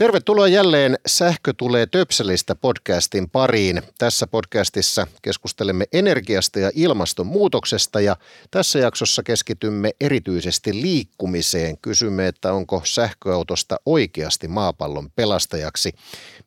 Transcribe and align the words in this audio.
Tervetuloa 0.00 0.48
jälleen 0.48 0.98
Sähkö 1.06 1.52
tulee 1.56 1.86
töpselistä 1.86 2.54
podcastin 2.54 3.30
pariin. 3.30 3.82
Tässä 3.98 4.26
podcastissa 4.26 5.06
keskustelemme 5.22 5.84
energiasta 5.92 6.58
ja 6.58 6.70
ilmastonmuutoksesta 6.74 8.00
ja 8.00 8.16
tässä 8.50 8.78
jaksossa 8.78 9.22
keskitymme 9.22 9.90
erityisesti 10.00 10.82
liikkumiseen. 10.82 11.78
Kysymme, 11.78 12.28
että 12.28 12.52
onko 12.52 12.82
sähköautosta 12.84 13.80
oikeasti 13.86 14.48
maapallon 14.48 15.10
pelastajaksi. 15.16 15.92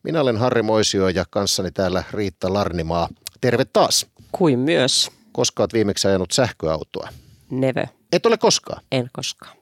Minä 0.02 0.20
olen 0.20 0.36
Harri 0.36 0.62
Moisio 0.62 1.08
ja 1.08 1.24
kanssani 1.30 1.70
täällä 1.70 2.04
Riitta 2.12 2.52
Larnimaa. 2.52 3.08
Terve 3.40 3.64
taas. 3.64 4.06
Kuin 4.32 4.58
myös. 4.58 5.10
Koska 5.32 5.62
olet 5.62 5.72
viimeksi 5.72 6.08
ajanut 6.08 6.30
sähköautoa? 6.30 7.08
Neve. 7.50 7.88
Et 8.12 8.26
ole 8.26 8.38
koskaan? 8.38 8.82
En 8.92 9.10
koskaan. 9.12 9.56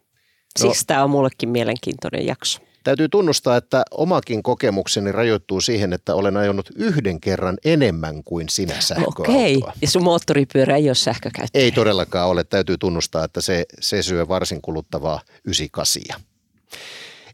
Siksi 0.58 0.82
no. 0.82 0.86
tämä 0.86 1.04
on 1.04 1.10
mullekin 1.10 1.48
mielenkiintoinen 1.48 2.26
jakso. 2.26 2.71
Täytyy 2.84 3.08
tunnustaa, 3.08 3.56
että 3.56 3.82
omakin 3.90 4.42
kokemukseni 4.42 5.12
rajoittuu 5.12 5.60
siihen, 5.60 5.92
että 5.92 6.14
olen 6.14 6.36
ajonut 6.36 6.70
yhden 6.76 7.20
kerran 7.20 7.58
enemmän 7.64 8.24
kuin 8.24 8.48
sinä 8.48 8.80
sähköautoa. 8.80 9.24
Okei, 9.34 9.62
ja 9.82 9.88
sun 9.88 10.02
moottoripyörä 10.02 10.76
ei 10.76 10.88
ole 10.88 10.94
sähkökäyttöä. 10.94 11.62
Ei 11.62 11.72
todellakaan 11.72 12.28
ole. 12.28 12.44
Täytyy 12.44 12.78
tunnustaa, 12.78 13.24
että 13.24 13.40
se, 13.40 13.64
se 13.80 14.02
syö 14.02 14.28
varsin 14.28 14.62
kuluttavaa 14.62 15.20
98. 15.44 16.02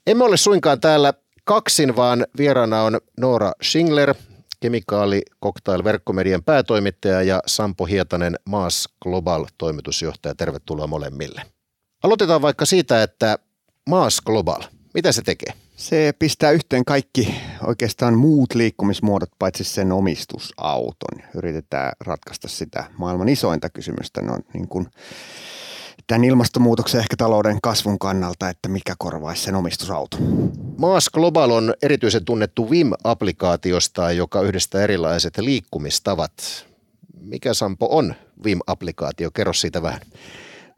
Emme 0.06 0.24
ole 0.24 0.36
suinkaan 0.36 0.80
täällä 0.80 1.12
kaksin, 1.44 1.96
vaan 1.96 2.26
vieraana 2.38 2.82
on 2.82 3.00
Noora 3.20 3.52
Schingler, 3.62 4.14
kemikaali 4.60 5.22
Cocktail 5.44 5.84
verkkomedian 5.84 6.44
päätoimittaja 6.44 7.22
ja 7.22 7.40
Sampo 7.46 7.86
Hietanen 7.86 8.36
Maas 8.44 8.88
Global 9.02 9.46
toimitusjohtaja. 9.58 10.34
Tervetuloa 10.34 10.86
molemmille. 10.86 11.42
Aloitetaan 12.02 12.42
vaikka 12.42 12.66
siitä, 12.66 13.02
että 13.02 13.38
Maas 13.86 14.20
Global– 14.20 14.62
mitä 14.98 15.12
se 15.12 15.22
tekee? 15.22 15.52
Se 15.76 16.14
pistää 16.18 16.50
yhteen 16.50 16.84
kaikki 16.84 17.34
oikeastaan 17.66 18.18
muut 18.18 18.54
liikkumismuodot 18.54 19.30
paitsi 19.38 19.64
sen 19.64 19.92
omistusauton. 19.92 21.22
Yritetään 21.34 21.92
ratkaista 22.00 22.48
sitä 22.48 22.84
maailman 22.96 23.28
isointa 23.28 23.70
kysymystä 23.70 24.22
no, 24.22 24.38
niin 24.54 24.68
kuin 24.68 24.86
tämän 26.06 26.24
ilmastonmuutoksen 26.24 27.00
ehkä 27.00 27.16
talouden 27.16 27.58
kasvun 27.62 27.98
kannalta, 27.98 28.48
että 28.48 28.68
mikä 28.68 28.94
korvaisi 28.98 29.42
sen 29.42 29.54
omistusauton. 29.54 30.52
Maas 30.78 31.10
Global 31.10 31.50
on 31.50 31.74
erityisen 31.82 32.24
tunnettu 32.24 32.70
VIM-applikaatiosta, 32.70 34.12
joka 34.12 34.42
yhdistää 34.42 34.82
erilaiset 34.82 35.38
liikkumistavat. 35.38 36.32
Mikä 37.20 37.54
Sampo 37.54 37.88
on 37.90 38.14
VIM-applikaatio? 38.44 39.30
Kerro 39.34 39.52
siitä 39.52 39.82
vähän. 39.82 40.00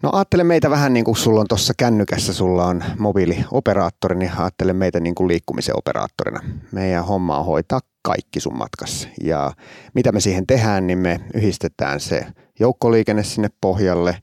No 0.03 0.11
ajattele 0.13 0.45
meitä 0.45 0.71
vähän 0.71 0.93
niin 0.93 1.05
kuin 1.05 1.17
sulla 1.17 1.41
on 1.41 1.49
tuossa 1.49 1.73
kännykässä, 1.77 2.33
sulla 2.33 2.67
on 2.67 2.85
mobiilioperaattori, 2.99 4.17
niin 4.17 4.33
ajattele 4.39 4.73
meitä 4.73 5.01
niin 5.01 5.15
kuin 5.15 5.29
liikkumisen 5.29 5.77
operaattorina. 5.79 6.41
Meidän 6.73 7.05
homma 7.05 7.39
on 7.39 7.47
hoitaa 7.47 7.81
kaikki 8.03 8.41
sun 8.41 8.59
matkassa. 8.59 9.09
Ja 9.25 9.53
mitä 9.95 10.13
me 10.13 10.21
siihen 10.21 10.47
tehdään, 10.47 10.87
niin 10.87 10.99
me 10.99 11.21
yhdistetään 11.35 12.01
se 12.01 12.27
joukkoliikenne 12.61 13.23
sinne 13.23 13.49
pohjalle, 13.61 14.17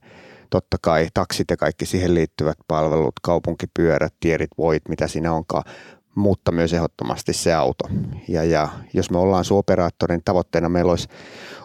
totta 0.50 0.76
kai 0.82 1.08
taksit 1.14 1.50
ja 1.50 1.56
kaikki 1.56 1.86
siihen 1.86 2.14
liittyvät 2.14 2.56
palvelut, 2.68 3.14
kaupunkipyörät, 3.22 4.14
tierit, 4.20 4.50
voit, 4.58 4.82
mitä 4.88 5.08
siinä 5.08 5.32
onkaan, 5.32 5.64
mutta 6.18 6.52
myös 6.52 6.72
ehdottomasti 6.72 7.32
se 7.32 7.54
auto. 7.54 7.88
Ja, 8.28 8.44
ja 8.44 8.68
jos 8.94 9.10
me 9.10 9.18
ollaan 9.18 9.44
sun 9.44 9.58
operaattorin 9.58 10.14
niin 10.14 10.24
tavoitteena 10.24 10.68
meillä 10.68 10.90
olisi, 10.90 11.08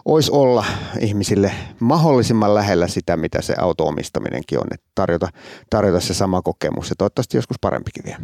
olisi 0.04 0.30
olla 0.32 0.64
ihmisille 1.00 1.52
mahdollisimman 1.80 2.54
lähellä 2.54 2.88
sitä, 2.88 3.16
mitä 3.16 3.42
se 3.42 3.54
auto-omistaminenkin 3.58 4.58
on, 4.58 4.66
että 4.74 4.86
tarjota, 4.94 5.28
tarjota 5.70 6.00
se 6.00 6.14
sama 6.14 6.42
kokemus 6.42 6.90
ja 6.90 6.96
toivottavasti 6.96 7.36
joskus 7.36 7.56
parempikin 7.60 8.04
vielä. 8.04 8.20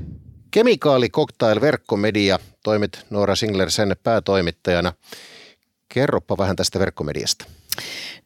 Kemikaali 0.51 1.09
Cocktail 1.09 1.61
Verkkomedia, 1.61 2.39
toimit 2.65 3.07
Noora 3.11 3.35
Singler 3.35 3.71
sen 3.71 3.97
päätoimittajana. 4.03 4.93
Kerropa 5.89 6.39
vähän 6.39 6.57
tästä 6.57 6.79
verkkomediasta. 6.79 7.45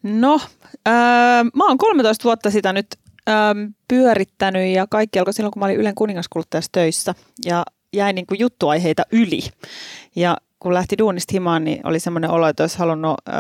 No, 0.03 0.41
äh, 0.89 1.45
mä 1.55 1.67
oon 1.67 1.79
13 1.79 2.25
vuotta 2.25 2.51
sitä 2.51 2.73
nyt 2.73 2.87
äh, 3.29 3.35
pyörittänyt 3.89 4.75
ja 4.75 4.87
kaikki 4.91 5.19
alkoi 5.19 5.35
silloin, 5.35 5.53
kun 5.53 5.61
mä 5.61 5.67
olin 5.67 5.77
Ylen 5.77 5.95
kuningaskuluttajassa 5.95 6.73
töissä. 6.73 7.15
Ja 7.45 7.65
jäi 7.97 8.13
niin 8.13 8.27
kuin 8.27 8.41
juttuaiheita 8.41 9.03
yli. 9.13 9.41
Ja 10.17 10.37
kun 10.59 10.75
lähti 10.75 10.99
duunista 10.99 11.31
himaan, 11.33 11.65
niin 11.65 11.81
oli 11.85 12.01
semmoinen 12.01 12.31
olo, 12.31 12.49
että 12.49 12.63
olisi 12.63 12.79
halunnut 12.79 13.15
ö, 13.29 13.33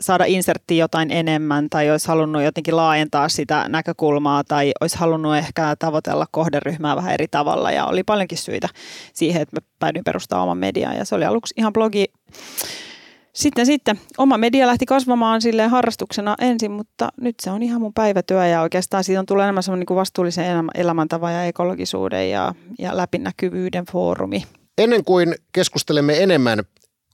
saada 0.00 0.24
inserttiin 0.24 0.78
jotain 0.78 1.10
enemmän 1.10 1.70
tai 1.70 1.90
olisi 1.90 2.08
halunnut 2.08 2.42
jotenkin 2.42 2.76
laajentaa 2.76 3.28
sitä 3.28 3.64
näkökulmaa 3.68 4.44
tai 4.44 4.72
olisi 4.80 4.98
halunnut 4.98 5.36
ehkä 5.36 5.76
tavoitella 5.78 6.26
kohderyhmää 6.30 6.96
vähän 6.96 7.14
eri 7.14 7.28
tavalla 7.30 7.70
ja 7.70 7.86
oli 7.86 8.02
paljonkin 8.04 8.38
syitä 8.38 8.68
siihen, 9.12 9.42
että 9.42 9.56
mä 9.56 9.60
päädyin 9.78 10.04
perustamaan 10.04 10.44
oman 10.44 10.58
median 10.58 10.96
ja 10.96 11.04
se 11.04 11.14
oli 11.14 11.24
aluksi 11.24 11.54
ihan 11.56 11.72
blogi 11.72 12.04
sitten, 13.38 13.66
sitten 13.66 14.00
oma 14.18 14.38
media 14.38 14.66
lähti 14.66 14.86
kasvamaan 14.86 15.42
sille 15.42 15.66
harrastuksena 15.66 16.34
ensin, 16.40 16.70
mutta 16.70 17.08
nyt 17.20 17.34
se 17.42 17.50
on 17.50 17.62
ihan 17.62 17.80
mun 17.80 17.94
päivätyö 17.94 18.46
ja 18.46 18.62
oikeastaan 18.62 19.04
siitä 19.04 19.20
on 19.20 19.26
tullut 19.26 19.42
enemmän 19.42 19.62
semmoinen 19.62 19.86
niin 19.88 19.96
vastuullisen 19.96 20.70
elämäntavan 20.74 21.32
ja 21.32 21.44
ekologisuuden 21.44 22.30
ja, 22.30 22.54
ja 22.78 22.96
läpinäkyvyyden 22.96 23.84
foorumi. 23.92 24.44
Ennen 24.78 25.04
kuin 25.04 25.34
keskustelemme 25.52 26.22
enemmän, 26.22 26.62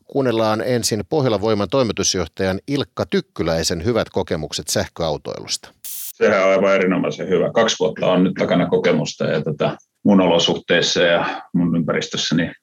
kuunnellaan 0.06 0.62
ensin 0.66 1.02
Pohjola 1.08 1.40
Voiman 1.40 1.68
toimitusjohtajan 1.68 2.60
Ilkka 2.68 3.06
Tykkyläisen 3.06 3.84
hyvät 3.84 4.10
kokemukset 4.10 4.68
sähköautoilusta. 4.68 5.68
Sehän 6.14 6.44
on 6.44 6.50
aivan 6.50 6.74
erinomaisen 6.74 7.28
hyvä. 7.28 7.50
Kaksi 7.52 7.76
vuotta 7.80 8.06
on 8.06 8.24
nyt 8.24 8.34
takana 8.38 8.66
kokemusta 8.66 9.24
ja 9.24 9.42
tota, 9.42 9.76
mun 10.04 10.20
olosuhteissa 10.20 11.02
ja 11.02 11.42
mun 11.54 11.76
ympäristössä 11.76 12.36
niin 12.36 12.54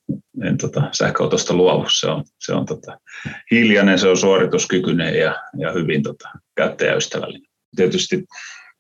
en 0.44 0.58
tota, 0.58 0.90
sähköautosta 0.92 1.54
luovu. 1.54 1.86
Se 2.00 2.08
on, 2.08 2.24
se 2.40 2.54
on 2.54 2.66
tota, 2.66 2.98
hiljainen, 3.52 4.00
se 4.00 4.08
on 4.08 4.18
suorituskykyinen 4.18 5.16
ja, 5.16 5.36
ja 5.58 5.72
hyvin 5.72 6.04
tota, 6.04 6.30
käyttäjäystävällinen. 6.56 7.52
Tietysti 7.76 8.26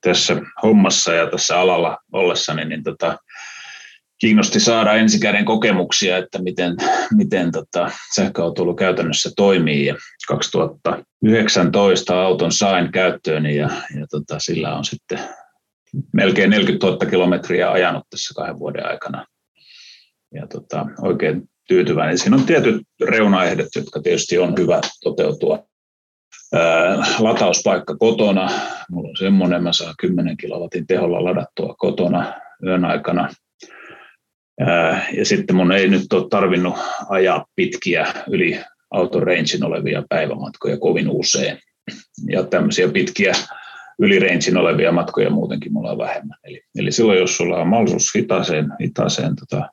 tässä 0.02 0.42
hommassa 0.64 1.14
ja 1.14 1.28
tässä 1.28 1.60
alalla 1.60 1.98
ollessani, 2.12 2.66
niin 2.66 2.84
tota, 2.84 3.18
kiinnosti 4.20 4.60
saada 4.60 4.94
ensikäden 4.94 5.46
kokemuksia, 5.46 6.18
että 6.18 6.42
miten, 6.42 6.76
miten 7.18 7.52
tota, 7.52 7.92
sähköautoilu 8.16 8.76
käytännössä 8.76 9.30
toimii. 9.36 9.86
Ja 9.86 9.96
2019 10.28 12.22
auton 12.22 12.52
sain 12.52 12.92
käyttöön 12.92 13.46
ja, 13.46 13.70
ja 14.00 14.08
tota, 14.12 14.40
sillä 14.40 14.76
on 14.76 14.86
sitten 14.86 15.20
melkein 16.14 16.50
40 16.50 16.88
000 16.88 17.06
kilometriä 17.06 17.72
ajanut 17.72 18.04
tässä 18.10 18.34
kahden 18.36 18.60
vuoden 18.60 18.86
aikana. 18.86 19.26
Ja 20.34 20.48
tota, 20.48 20.86
oikein 21.02 21.50
tyytyväinen. 21.68 22.18
Siinä 22.18 22.36
on 22.36 22.46
tietyt 22.46 22.82
reunaehdot, 23.06 23.68
jotka 23.76 24.02
tietysti 24.02 24.38
on 24.38 24.54
hyvä 24.60 24.82
toteutua. 25.04 25.64
Ää, 26.54 26.98
latauspaikka 27.20 27.98
kotona. 27.98 28.50
Mulla 28.90 29.10
on 29.10 29.18
semmoinen, 29.18 29.64
mä 29.64 29.74
saan 29.74 29.96
10 30.00 30.38
kilowatin 30.38 30.88
teholla 30.88 31.24
ladattua 31.24 31.76
kotona 31.78 32.34
yön 32.66 32.86
aikana. 32.86 33.30
Ää, 34.60 35.08
ja 35.14 35.26
sitten 35.26 35.56
mun 35.56 35.72
ei 35.72 35.88
nyt 35.88 36.14
ole 36.14 36.30
tarvinnut 36.30 36.76
ajaa 37.10 37.46
pitkiä 37.56 38.08
yli 38.28 38.60
auton 38.92 39.24
rangein 39.24 39.66
olevia 39.66 40.04
päivämatkoja 40.10 40.78
kovin 40.78 41.10
usein. 41.10 41.60
Ja 42.28 42.44
tämmöisiä 42.44 42.88
pitkiä 42.88 43.34
ylireintsin 44.02 44.58
olevia 44.58 44.92
matkoja 44.92 45.30
muutenkin 45.30 45.74
mulla 45.74 45.92
on 45.92 45.98
vähemmän. 45.98 46.38
Eli, 46.44 46.62
eli 46.76 46.92
silloin, 46.92 47.20
jos 47.20 47.38
sulla 47.38 47.58
on 47.58 47.68
mahdollisuus 47.68 48.16
hitaaseen, 48.16 48.68
hitaaseen 48.82 49.36
tota, 49.36 49.70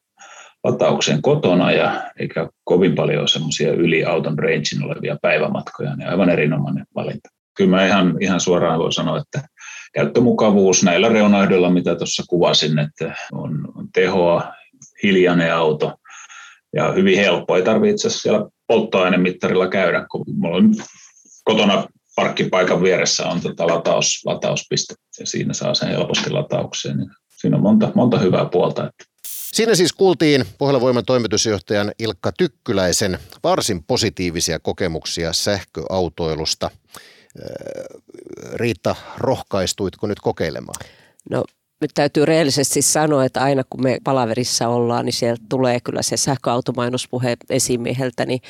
lataukseen 0.64 1.22
kotona 1.22 1.72
ja 1.72 2.10
eikä 2.18 2.48
kovin 2.64 2.94
paljon 2.94 3.28
semmoisia 3.28 3.72
yli 3.72 4.04
auton 4.04 4.38
rangein 4.38 4.84
olevia 4.84 5.16
päivämatkoja, 5.22 5.96
niin 5.96 6.08
aivan 6.08 6.30
erinomainen 6.30 6.84
valinta. 6.94 7.28
Kyllä 7.56 7.70
mä 7.70 7.86
ihan, 7.86 8.16
ihan 8.20 8.40
suoraan 8.40 8.78
voi 8.78 8.92
sanoa, 8.92 9.18
että 9.18 9.48
käyttömukavuus 9.94 10.84
näillä 10.84 11.08
reunaehdoilla, 11.08 11.70
mitä 11.70 11.94
tuossa 11.94 12.22
kuvasin, 12.28 12.78
että 12.78 13.14
on, 13.32 13.68
on 13.74 13.88
tehoa, 13.94 14.52
hiljainen 15.02 15.54
auto 15.54 15.94
ja 16.76 16.92
hyvin 16.92 17.18
helppo. 17.18 17.56
Ei 17.56 17.62
tarvitse 17.62 18.10
siellä 18.10 18.48
polttoainemittarilla 18.66 19.68
käydä, 19.68 20.06
kun 20.10 20.24
mulla 20.34 20.56
on 20.56 20.74
kotona 21.44 21.84
parkkipaikan 22.18 22.82
vieressä 22.82 23.26
on 23.26 23.40
tota 23.40 23.66
lataus, 23.66 24.22
latauspiste 24.26 24.94
ja 25.20 25.26
siinä 25.26 25.52
saa 25.54 25.74
sen 25.74 25.88
helposti 25.88 26.30
lataukseen. 26.30 26.96
Niin 26.96 27.10
siinä 27.40 27.56
on 27.56 27.62
monta, 27.62 27.92
monta 27.94 28.18
hyvää 28.18 28.44
puolta. 28.44 28.86
Että. 28.88 29.04
Siinä 29.52 29.74
siis 29.74 29.92
kuultiin 29.92 30.44
Pohjola-Voiman 30.58 31.04
toimitusjohtajan 31.04 31.92
Ilkka 31.98 32.32
Tykkyläisen 32.38 33.18
varsin 33.44 33.84
positiivisia 33.84 34.58
kokemuksia 34.58 35.32
sähköautoilusta. 35.32 36.70
Riitta, 38.54 38.96
rohkaistuitko 39.16 40.06
nyt 40.06 40.20
kokeilemaan? 40.20 40.86
No 41.30 41.44
nyt 41.80 41.90
täytyy 41.94 42.24
rehellisesti 42.24 42.82
sanoa, 42.82 43.24
että 43.24 43.40
aina 43.40 43.62
kun 43.70 43.82
me 43.82 43.98
palaverissa 44.04 44.68
ollaan, 44.68 45.04
niin 45.04 45.12
sieltä 45.12 45.42
tulee 45.48 45.80
kyllä 45.80 46.02
se 46.02 46.16
sähköautomainospuhe 46.16 47.36
esimieheltä, 47.50 48.26
niin 48.26 48.40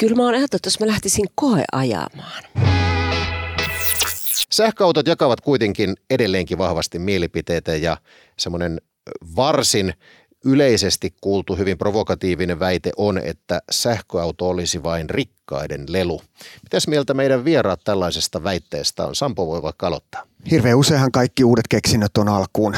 kyllä 0.00 0.16
mä 0.16 0.22
oon 0.22 0.34
ajatellut, 0.34 0.54
että 0.54 0.66
jos 0.66 0.80
mä 0.80 0.86
lähtisin 0.86 1.26
koe 1.34 1.64
ajamaan. 1.72 2.42
Sähköautot 4.52 5.06
jakavat 5.06 5.40
kuitenkin 5.40 5.94
edelleenkin 6.10 6.58
vahvasti 6.58 6.98
mielipiteitä 6.98 7.76
ja 7.76 7.96
semmoinen 8.38 8.80
varsin 9.36 9.94
yleisesti 10.44 11.14
kuultu 11.20 11.56
hyvin 11.56 11.78
provokatiivinen 11.78 12.60
väite 12.60 12.90
on, 12.96 13.18
että 13.18 13.62
sähköauto 13.70 14.48
olisi 14.48 14.82
vain 14.82 15.10
rikkaiden 15.10 15.84
lelu. 15.88 16.22
Mitäs 16.62 16.88
mieltä 16.88 17.14
meidän 17.14 17.44
vieraat 17.44 17.80
tällaisesta 17.84 18.44
väitteestä 18.44 19.06
on? 19.06 19.14
Sampo 19.14 19.46
voi 19.46 19.62
vaikka 19.62 19.86
aloittaa. 19.86 20.22
Hirveän 20.50 20.78
useinhan 20.78 21.12
kaikki 21.12 21.44
uudet 21.44 21.68
keksinnöt 21.68 22.16
on 22.18 22.28
alkuun 22.28 22.74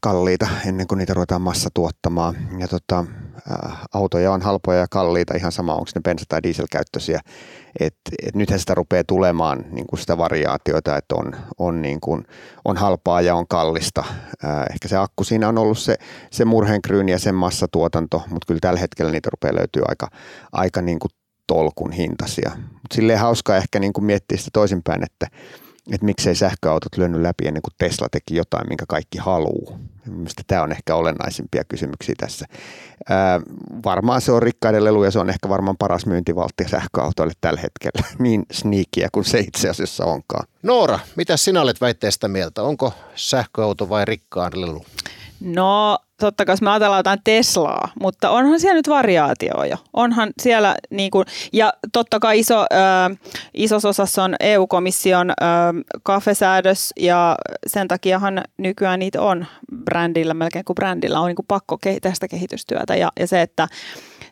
kalliita 0.00 0.48
ennen 0.66 0.86
kuin 0.86 0.98
niitä 0.98 1.14
ruvetaan 1.14 1.42
massa 1.42 1.70
tuottamaan. 1.74 2.36
Ja 2.58 2.68
tota, 2.68 3.04
ä, 3.50 3.68
autoja 3.94 4.32
on 4.32 4.42
halpoja 4.42 4.78
ja 4.78 4.86
kalliita 4.90 5.34
ihan 5.36 5.52
sama, 5.52 5.74
onko 5.74 5.90
ne 5.94 6.12
bensa- 6.12 6.24
tai 6.28 6.42
dieselkäyttöisiä. 6.42 7.20
Et, 7.80 7.94
et 8.26 8.34
nythän 8.34 8.60
sitä 8.60 8.74
rupeaa 8.74 9.04
tulemaan 9.06 9.64
niin 9.70 9.86
kuin 9.86 10.00
sitä 10.00 10.18
variaatioita, 10.18 10.96
että 10.96 11.14
on, 11.14 11.32
on, 11.58 11.82
niin 11.82 12.00
kuin, 12.00 12.24
on 12.64 12.76
halpaa 12.76 13.20
ja 13.20 13.34
on 13.34 13.48
kallista. 13.48 14.04
Ä, 14.44 14.64
ehkä 14.72 14.88
se 14.88 14.96
akku 14.96 15.24
siinä 15.24 15.48
on 15.48 15.58
ollut 15.58 15.78
se, 15.78 15.96
se 16.30 16.44
murheenkryyni 16.44 17.12
ja 17.12 17.18
sen 17.18 17.34
massatuotanto, 17.34 18.22
mutta 18.30 18.46
kyllä 18.46 18.60
tällä 18.60 18.80
hetkellä 18.80 19.12
niitä 19.12 19.30
rupeaa 19.30 19.54
löytyy 19.54 19.82
aika, 19.88 20.08
aika 20.52 20.82
niin 20.82 20.98
kuin 20.98 21.10
tolkun 21.46 21.92
hintaisia. 21.92 22.50
Mutta 22.56 22.94
silleen 22.94 23.18
hauskaa 23.18 23.56
ehkä 23.56 23.78
niin 23.78 23.92
kuin 23.92 24.04
miettiä 24.04 24.38
sitä 24.38 24.50
toisinpäin, 24.52 25.02
että 25.02 25.26
että 25.92 26.04
miksei 26.04 26.34
sähköautot 26.34 26.96
lyönyt 26.96 27.20
läpi 27.20 27.46
ennen 27.46 27.62
kuin 27.62 27.74
Tesla 27.78 28.08
teki 28.10 28.36
jotain, 28.36 28.68
minkä 28.68 28.84
kaikki 28.88 29.18
haluaa. 29.18 29.78
Mielestäni 30.06 30.44
tämä 30.46 30.62
on 30.62 30.72
ehkä 30.72 30.94
olennaisimpia 30.94 31.64
kysymyksiä 31.64 32.14
tässä. 32.18 32.46
Ää, 33.08 33.40
varmaan 33.84 34.20
se 34.20 34.32
on 34.32 34.42
rikkaiden 34.42 34.84
lelu 34.84 35.04
ja 35.04 35.10
se 35.10 35.18
on 35.18 35.30
ehkä 35.30 35.48
varmaan 35.48 35.76
paras 35.76 36.06
myyntivaltti 36.06 36.64
sähköautoille 36.68 37.32
tällä 37.40 37.60
hetkellä. 37.60 38.08
Niin 38.18 38.46
sniikkiä 38.52 39.08
kuin 39.12 39.24
se 39.24 39.38
itse 39.38 39.68
asiassa 39.68 40.04
onkaan. 40.04 40.46
Noora, 40.62 40.98
mitä 41.16 41.36
sinä 41.36 41.60
olet 41.60 41.80
väitteestä 41.80 42.28
mieltä? 42.28 42.62
Onko 42.62 42.92
sähköauto 43.14 43.88
vai 43.88 44.04
rikkaan 44.04 44.52
lelu? 44.54 44.84
No 45.40 45.98
totta 46.20 46.44
kai 46.44 46.56
me 46.62 46.70
ajatellaan 46.70 46.98
jotain 46.98 47.20
Teslaa, 47.24 47.88
mutta 48.00 48.30
onhan 48.30 48.60
siellä 48.60 48.74
nyt 48.74 48.88
variaatio 48.88 49.64
jo. 49.64 49.76
Onhan 49.92 50.30
siellä 50.42 50.76
niin 50.90 51.10
kuin, 51.10 51.24
ja 51.52 51.72
totta 51.92 52.18
kai 52.18 52.38
iso, 52.38 52.60
ö, 52.60 53.16
isossa 53.54 53.88
osassa 53.88 54.24
on 54.24 54.34
EU-komission 54.40 55.30
ö, 55.30 55.34
kafesäädös 56.02 56.92
ja 57.00 57.36
sen 57.66 57.88
takiahan 57.88 58.42
nykyään 58.56 58.98
niitä 58.98 59.22
on 59.22 59.46
brändillä, 59.84 60.34
melkein 60.34 60.64
kuin 60.64 60.74
brändillä 60.74 61.20
on 61.20 61.26
niin 61.26 61.36
kuin 61.36 61.46
pakko 61.46 61.78
tehdä 61.82 62.14
sitä 62.14 62.28
kehitystyötä 62.28 62.96
ja, 62.96 63.12
ja 63.20 63.26
se, 63.26 63.42
että 63.42 63.68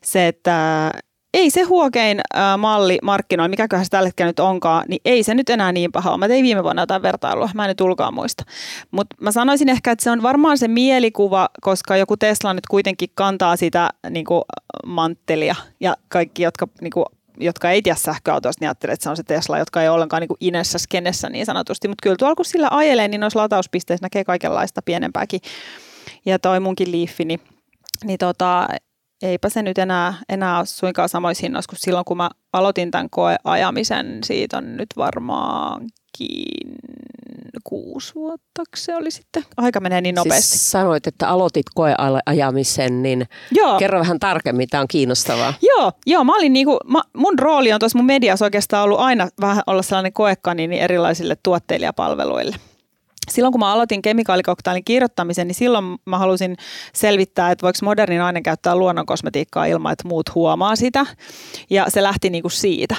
se, 0.02 0.28
että 0.28 0.90
ei 1.36 1.50
se 1.50 1.62
huokein 1.62 2.20
äh, 2.36 2.58
malli 2.58 2.98
markkinoilla, 3.02 3.48
mikäköhän 3.48 3.86
se 3.86 3.90
tällä 3.90 4.08
hetkellä 4.08 4.28
nyt 4.28 4.40
onkaan, 4.40 4.84
niin 4.88 5.00
ei 5.04 5.22
se 5.22 5.34
nyt 5.34 5.50
enää 5.50 5.72
niin 5.72 5.92
paha 5.92 6.10
ole. 6.10 6.18
Mä 6.18 6.28
tein 6.28 6.44
viime 6.44 6.62
vuonna 6.62 6.82
jotain 6.82 7.02
vertailua, 7.02 7.50
mä 7.54 7.64
en 7.64 7.68
nyt 7.68 7.80
ulkoa 7.80 8.10
muista. 8.10 8.44
Mutta 8.90 9.16
mä 9.20 9.32
sanoisin 9.32 9.68
ehkä, 9.68 9.90
että 9.90 10.04
se 10.04 10.10
on 10.10 10.22
varmaan 10.22 10.58
se 10.58 10.68
mielikuva, 10.68 11.48
koska 11.60 11.96
joku 11.96 12.16
Tesla 12.16 12.54
nyt 12.54 12.66
kuitenkin 12.66 13.08
kantaa 13.14 13.56
sitä 13.56 13.90
niin 14.10 14.24
kuin, 14.24 14.42
manttelia 14.86 15.54
ja 15.80 15.96
kaikki, 16.08 16.42
jotka 16.42 16.68
niin 16.80 16.90
kuin, 16.90 17.06
jotka 17.40 17.70
ei 17.70 17.82
tiedä 17.82 17.96
sähköautoista, 17.96 18.62
niin 18.62 18.68
ajattelee, 18.68 18.92
että 18.92 19.04
se 19.04 19.10
on 19.10 19.16
se 19.16 19.22
Tesla, 19.22 19.58
jotka 19.58 19.82
ei 19.82 19.88
ole 19.88 19.94
ollenkaan 19.94 20.20
niin 20.20 20.36
inessä 20.40 20.78
skenessä 20.78 21.28
niin 21.28 21.46
sanotusti. 21.46 21.88
Mutta 21.88 22.02
kyllä 22.02 22.16
tuolla 22.16 22.34
kun 22.34 22.44
sillä 22.44 22.68
ajelee, 22.70 23.08
niin 23.08 23.20
noissa 23.20 23.40
latauspisteissä 23.40 24.04
näkee 24.04 24.24
kaikenlaista 24.24 24.82
pienempääkin. 24.82 25.40
Ja 26.26 26.38
toi 26.38 26.60
munkin 26.60 26.92
liiffi, 26.92 27.24
niin, 27.24 27.40
niin 28.04 28.18
tota, 28.18 28.68
eipä 29.22 29.48
se 29.48 29.62
nyt 29.62 29.78
enää, 29.78 30.14
enää 30.28 30.58
ole 30.58 30.66
suinkaan 30.66 31.08
samoissa 31.08 31.42
hinnoissa 31.42 31.68
kuin 31.68 31.78
silloin, 31.78 32.04
kun 32.04 32.16
mä 32.16 32.30
aloitin 32.52 32.90
tämän 32.90 33.10
koeajamisen. 33.10 34.18
Siitä 34.24 34.58
on 34.58 34.76
nyt 34.76 34.88
varmaankin 34.96 36.76
kuusi 37.64 38.14
vuotta, 38.14 38.62
se 38.76 38.96
oli 38.96 39.10
sitten. 39.10 39.44
Aika 39.56 39.80
menee 39.80 40.00
niin 40.00 40.14
nopeasti. 40.14 40.48
Siis 40.48 40.70
sanoit, 40.70 41.06
että 41.06 41.28
aloitit 41.28 41.66
koeajamisen, 41.74 43.02
niin 43.02 43.26
joo. 43.50 43.78
kerro 43.78 44.00
vähän 44.00 44.18
tarkemmin, 44.18 44.68
tämä 44.68 44.80
on 44.80 44.88
kiinnostavaa. 44.88 45.54
Joo, 45.62 45.92
joo 46.06 46.24
mä 46.24 46.36
olin 46.36 46.52
niinku, 46.52 46.78
mä, 46.86 47.02
mun 47.16 47.38
rooli 47.38 47.72
on 47.72 47.80
tuossa 47.80 47.98
mun 47.98 48.06
mediassa 48.06 48.44
oikeastaan 48.44 48.84
ollut 48.84 49.00
aina 49.00 49.28
vähän 49.40 49.62
olla 49.66 49.82
sellainen 49.82 50.12
koekanini 50.12 50.80
erilaisille 50.80 51.36
tuotteilijapalveluille 51.42 52.56
silloin 53.30 53.52
kun 53.52 53.60
mä 53.60 53.72
aloitin 53.72 54.02
kemikaalikoktailin 54.02 54.84
kirjoittamisen, 54.84 55.46
niin 55.46 55.54
silloin 55.54 55.84
mä 56.04 56.18
halusin 56.18 56.56
selvittää, 56.94 57.50
että 57.50 57.62
voiko 57.62 57.78
moderni 57.82 58.18
nainen 58.18 58.42
käyttää 58.42 58.76
luonnonkosmetiikkaa 58.76 59.66
ilman, 59.66 59.92
että 59.92 60.08
muut 60.08 60.34
huomaa 60.34 60.76
sitä. 60.76 61.06
Ja 61.70 61.84
se 61.88 62.02
lähti 62.02 62.30
niinku 62.30 62.48
siitä. 62.48 62.96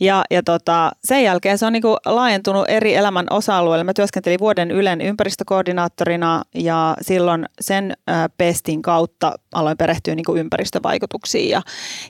Ja, 0.00 0.24
ja 0.30 0.42
tota, 0.42 0.92
sen 1.04 1.24
jälkeen 1.24 1.58
se 1.58 1.66
on 1.66 1.72
niinku 1.72 1.96
laajentunut 2.06 2.64
eri 2.68 2.94
elämän 2.94 3.26
osa-alueille. 3.30 3.84
Mä 3.84 3.94
työskentelin 3.94 4.40
vuoden 4.40 4.70
Ylen 4.70 5.00
ympäristökoordinaattorina 5.00 6.42
ja 6.54 6.96
silloin 7.00 7.46
sen 7.60 7.96
pestin 8.38 8.82
kautta 8.82 9.32
aloin 9.54 9.76
perehtyä 9.76 10.14
niinku 10.14 10.36
ympäristövaikutuksiin 10.36 11.50
ja, 11.50 11.62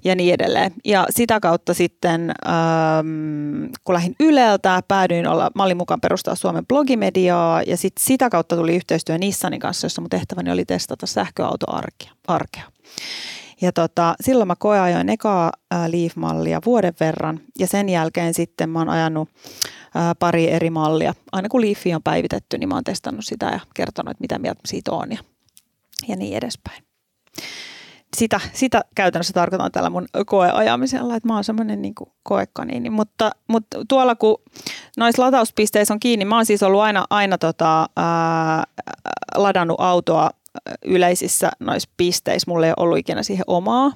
ja 0.04 0.14
niin 0.14 0.34
edelleen. 0.34 0.72
Ja 0.84 1.06
sitä 1.10 1.40
kautta 1.40 1.74
sitten, 1.74 2.34
ähm, 2.48 3.64
kun 3.84 3.94
lähdin 3.94 4.14
Yleltä, 4.20 4.82
päädyin 4.88 5.26
olla, 5.26 5.50
mä 5.54 5.62
olin 5.62 5.76
mukaan 5.76 6.00
perustaa 6.00 6.34
Suomen 6.34 6.66
blogimediaa 6.66 7.59
ja 7.66 7.76
sitten 7.76 8.04
sitä 8.04 8.30
kautta 8.30 8.56
tuli 8.56 8.76
yhteistyö 8.76 9.18
Nissanin 9.18 9.60
kanssa, 9.60 9.84
jossa 9.84 10.00
mun 10.00 10.10
tehtäväni 10.10 10.50
oli 10.50 10.64
testata 10.64 11.06
sähköautoarkea. 11.06 12.12
Ja 13.60 13.72
tota, 13.72 14.14
silloin 14.20 14.48
mä 14.48 14.56
koeajoin 14.58 15.08
ekaa 15.08 15.52
Leaf-mallia 15.86 16.60
vuoden 16.66 16.94
verran 17.00 17.40
ja 17.58 17.66
sen 17.66 17.88
jälkeen 17.88 18.34
sitten 18.34 18.70
mä 18.70 18.78
oon 18.78 18.88
ajanut 18.88 19.28
ää, 19.94 20.14
pari 20.14 20.50
eri 20.50 20.70
mallia. 20.70 21.14
Aina 21.32 21.48
kun 21.48 21.60
Leafi 21.60 21.94
on 21.94 22.02
päivitetty, 22.02 22.58
niin 22.58 22.68
mä 22.68 22.74
oon 22.74 22.84
testannut 22.84 23.24
sitä 23.24 23.46
ja 23.46 23.60
kertonut, 23.74 24.10
että 24.10 24.22
mitä 24.22 24.38
mieltä 24.38 24.60
siitä 24.66 24.92
on 24.92 25.12
ja, 25.12 25.18
ja 26.08 26.16
niin 26.16 26.36
edespäin 26.36 26.84
sitä, 28.16 28.40
sitä 28.52 28.84
käytännössä 28.94 29.32
tarkoitan 29.32 29.72
tällä 29.72 29.90
mun 29.90 30.06
koeajamisella, 30.26 31.16
että 31.16 31.28
mä 31.28 31.34
oon 31.34 31.44
semmoinen 31.44 31.82
niin 31.82 31.94
koekaniini. 32.22 32.90
Mutta, 32.90 33.30
mutta 33.48 33.78
tuolla 33.88 34.14
kun 34.14 34.42
noissa 34.96 35.22
latauspisteissä 35.22 35.94
on 35.94 36.00
kiinni, 36.00 36.24
mä 36.24 36.36
oon 36.36 36.46
siis 36.46 36.62
ollut 36.62 36.80
aina, 36.80 37.04
aina 37.10 37.38
tota, 37.38 37.86
ää, 37.96 38.64
ladannut 39.36 39.80
autoa 39.80 40.30
yleisissä 40.84 41.50
noissa 41.60 41.90
pisteissä. 41.96 42.50
Mulla 42.50 42.66
ei 42.66 42.72
ollut 42.76 42.98
ikinä 42.98 43.22
siihen 43.22 43.44
omaa, 43.46 43.92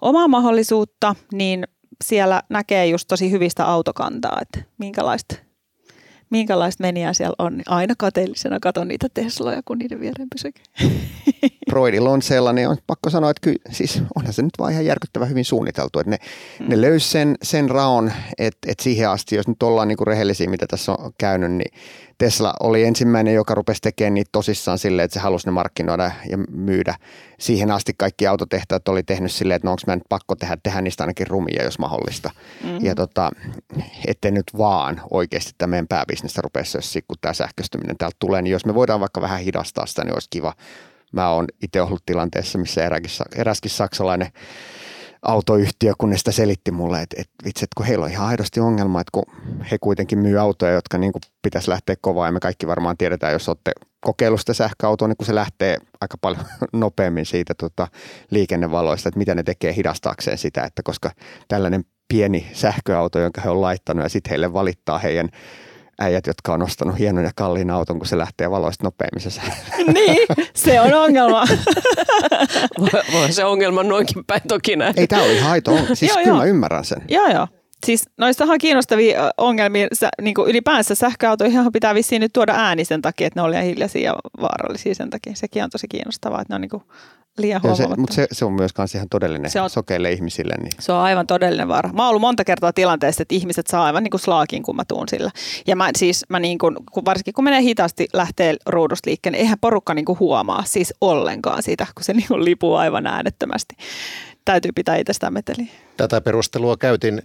omaa 0.00 0.28
mahdollisuutta, 0.28 1.14
niin 1.32 1.66
siellä 2.04 2.42
näkee 2.48 2.86
just 2.86 3.08
tosi 3.08 3.30
hyvistä 3.30 3.66
autokantaa, 3.66 4.38
että 4.42 4.70
minkälaista 4.78 5.34
minkälaista 6.30 6.82
meniä 6.82 7.12
siellä 7.12 7.34
on, 7.38 7.56
niin 7.56 7.64
aina 7.66 7.94
kateellisena 7.98 8.60
katon 8.60 8.88
niitä 8.88 9.06
Tesloja, 9.14 9.62
kun 9.64 9.78
niiden 9.78 10.00
viereen 10.00 10.28
pysykin. 10.34 10.64
Broidilla 11.70 12.10
on 12.10 12.22
sellainen, 12.22 12.68
on 12.68 12.76
pakko 12.86 13.10
sanoa, 13.10 13.30
että 13.30 13.40
kyllä, 13.40 13.58
siis 13.70 14.02
onhan 14.16 14.32
se 14.32 14.42
nyt 14.42 14.58
vaan 14.58 14.72
ihan 14.72 14.86
järkyttävän 14.86 15.28
hyvin 15.28 15.44
suunniteltu, 15.44 15.98
että 15.98 16.10
ne, 16.10 16.18
mm. 16.60 16.68
ne 16.68 16.80
löysi 16.80 17.08
sen, 17.08 17.34
sen 17.42 17.70
raon, 17.70 18.12
että, 18.38 18.70
että 18.70 18.84
siihen 18.84 19.10
asti, 19.10 19.36
jos 19.36 19.48
nyt 19.48 19.62
ollaan 19.62 19.88
niin 19.88 19.96
kuin 19.96 20.06
rehellisiä, 20.06 20.50
mitä 20.50 20.66
tässä 20.66 20.92
on 20.92 21.12
käynyt, 21.18 21.52
niin 21.52 21.72
Tesla 22.18 22.54
oli 22.60 22.84
ensimmäinen, 22.84 23.34
joka 23.34 23.54
rupesi 23.54 23.80
tekemään 23.80 24.14
niitä 24.14 24.28
tosissaan 24.32 24.78
silleen, 24.78 25.04
että 25.04 25.14
se 25.14 25.20
halusi 25.20 25.46
ne 25.46 25.52
markkinoida 25.52 26.10
ja 26.30 26.38
myydä. 26.50 26.94
Siihen 27.38 27.70
asti 27.70 27.92
kaikki 27.96 28.26
autotehtaat 28.26 28.88
oli 28.88 29.02
tehnyt 29.02 29.32
silleen, 29.32 29.56
että 29.56 29.66
no 29.68 29.72
onko 29.72 29.82
mä 29.86 29.96
nyt 29.96 30.04
pakko 30.08 30.34
tehdä, 30.34 30.56
tehdä 30.62 30.80
niistä 30.80 31.02
ainakin 31.02 31.26
rumia, 31.26 31.64
jos 31.64 31.78
mahdollista. 31.78 32.30
Mm-hmm. 32.64 32.86
Ja 32.86 32.94
tota, 32.94 33.30
ettei 34.06 34.30
nyt 34.30 34.46
vaan 34.58 35.00
oikeasti 35.10 35.52
tämä 35.58 35.70
meidän 35.70 35.88
pääbisnestä 35.88 36.42
rupesi, 36.42 36.78
jos 36.78 36.98
kun 37.08 37.16
tämä 37.20 37.32
sähköistyminen 37.32 37.96
täältä 37.96 38.16
tulee, 38.18 38.42
niin 38.42 38.52
jos 38.52 38.66
me 38.66 38.74
voidaan 38.74 39.00
vaikka 39.00 39.20
vähän 39.20 39.40
hidastaa 39.40 39.86
sitä, 39.86 40.04
niin 40.04 40.14
olisi 40.14 40.28
kiva. 40.30 40.52
Mä 41.14 41.30
oon 41.30 41.46
itse 41.62 41.82
ollut 41.82 42.02
tilanteessa, 42.06 42.58
missä 42.58 42.84
eräkin, 42.84 43.10
eräskin 43.36 43.70
saksalainen 43.70 44.28
autoyhtiö, 45.22 45.92
kun 45.98 46.10
ne 46.10 46.18
sitä 46.18 46.32
selitti 46.32 46.70
mulle, 46.70 47.02
että, 47.02 47.16
että 47.18 47.34
vitsi, 47.44 47.64
että 47.64 47.74
kun 47.76 47.86
heillä 47.86 48.04
on 48.04 48.10
ihan 48.10 48.28
aidosti 48.28 48.60
ongelma, 48.60 49.00
että 49.00 49.10
kun 49.12 49.24
he 49.70 49.78
kuitenkin 49.80 50.18
myy 50.18 50.38
autoja, 50.38 50.72
jotka 50.72 50.98
niin 50.98 51.12
kuin 51.12 51.22
pitäisi 51.42 51.70
lähteä 51.70 51.96
kovaa, 52.00 52.26
ja 52.26 52.32
me 52.32 52.40
kaikki 52.40 52.66
varmaan 52.66 52.96
tiedetään, 52.96 53.32
jos 53.32 53.48
olette 53.48 53.72
kokeilusta 54.00 54.54
sähköautoa, 54.54 55.08
niin 55.08 55.16
kun 55.16 55.26
se 55.26 55.34
lähtee 55.34 55.78
aika 56.00 56.16
paljon 56.20 56.44
nopeammin 56.72 57.26
siitä 57.26 57.54
tota, 57.54 57.88
liikennevaloista, 58.30 59.08
että 59.08 59.18
mitä 59.18 59.34
ne 59.34 59.42
tekee 59.42 59.76
hidastaakseen 59.76 60.38
sitä, 60.38 60.64
että 60.64 60.82
koska 60.82 61.10
tällainen 61.48 61.84
pieni 62.08 62.46
sähköauto, 62.52 63.18
jonka 63.18 63.40
he 63.40 63.50
on 63.50 63.60
laittanut, 63.60 64.02
ja 64.02 64.08
sitten 64.08 64.30
heille 64.30 64.52
valittaa 64.52 64.98
heidän 64.98 65.28
äijät, 65.98 66.26
jotka 66.26 66.52
on 66.52 66.62
ostanut 66.62 66.98
hienon 66.98 67.24
ja 67.24 67.30
kalliin 67.36 67.70
auton, 67.70 67.98
kun 67.98 68.06
se 68.06 68.18
lähtee 68.18 68.50
valoista 68.50 68.84
nopeammin 68.84 69.20
se 69.20 69.40
Niin, 69.94 70.26
se 70.54 70.80
on 70.80 70.94
ongelma. 70.94 71.44
voi, 72.80 73.02
voi 73.12 73.32
se 73.32 73.44
ongelma 73.44 73.82
noinkin 73.82 74.24
päin 74.24 74.42
toki 74.48 74.76
näin. 74.76 74.94
Ei, 74.96 75.06
tämä 75.06 75.22
oli 75.22 75.38
haito. 75.38 75.78
Siis 75.94 76.02
joo, 76.02 76.16
kyllä 76.16 76.28
joo. 76.28 76.36
mä 76.36 76.44
ymmärrän 76.44 76.84
sen. 76.84 77.02
Joo, 77.08 77.26
joo. 77.28 77.48
Siis 77.86 78.04
noistahan 78.18 78.58
kiinnostavia 78.58 79.32
ongelmia, 79.38 79.86
sä, 79.92 80.08
niin 80.22 80.34
kuin 80.34 80.50
ylipäänsä 80.50 80.94
sähköautoihin 80.94 81.72
pitää 81.72 81.94
vissiin 81.94 82.20
nyt 82.20 82.32
tuoda 82.32 82.54
ääni 82.56 82.84
sen 82.84 83.02
takia, 83.02 83.26
että 83.26 83.40
ne 83.40 83.44
oli 83.44 83.64
hiljaisia 83.64 84.10
ja 84.10 84.16
vaarallisia 84.40 84.94
sen 84.94 85.10
takia. 85.10 85.32
Sekin 85.36 85.64
on 85.64 85.70
tosi 85.70 85.88
kiinnostavaa, 85.88 86.40
että 86.40 86.52
ne 86.52 86.54
on 86.54 86.60
niin 86.60 86.70
kuin 86.70 86.82
liian 87.38 87.60
se, 87.76 87.86
Mutta 87.96 88.14
se, 88.14 88.26
se, 88.32 88.44
on 88.44 88.52
myös 88.52 88.72
ihan 88.94 89.08
todellinen 89.08 89.50
se 89.50 89.60
on, 89.60 89.70
sokeille 89.70 90.12
ihmisille. 90.12 90.54
Niin. 90.62 90.72
Se 90.80 90.92
on 90.92 90.98
aivan 90.98 91.26
todellinen 91.26 91.68
vaara. 91.68 91.92
Mä 91.92 92.02
oon 92.02 92.08
ollut 92.08 92.20
monta 92.20 92.44
kertaa 92.44 92.72
tilanteessa, 92.72 93.22
että 93.22 93.34
ihmiset 93.34 93.66
saa 93.66 93.84
aivan 93.84 94.02
niin 94.02 94.10
kuin 94.10 94.20
slaakin, 94.20 94.62
kun 94.62 94.76
mä 94.76 94.84
tuun 94.88 95.08
sillä. 95.08 95.30
Ja 95.66 95.76
mä 95.76 95.90
siis, 95.96 96.24
mä 96.28 96.40
niin 96.40 96.58
kuin, 96.58 96.76
kun 96.92 97.04
varsinkin 97.04 97.34
kun 97.34 97.44
menee 97.44 97.62
hitaasti 97.62 98.08
lähtee 98.12 98.56
ruudusta 98.66 99.10
liikkeen, 99.10 99.32
niin 99.32 99.40
eihän 99.40 99.58
porukka 99.60 99.94
niin 99.94 100.04
kuin 100.04 100.18
huomaa 100.18 100.62
siis 100.66 100.94
ollenkaan 101.00 101.62
sitä, 101.62 101.86
kun 101.94 102.04
se 102.04 102.12
niin 102.12 102.28
kuin 102.28 102.44
lipuu 102.44 102.74
aivan 102.74 103.06
äänettömästi. 103.06 103.76
Täytyy 104.44 104.72
pitää 104.74 104.96
itsestään 104.96 105.32
meteliä. 105.32 105.66
Tätä 105.96 106.20
perustelua 106.20 106.76
käytin 106.76 107.22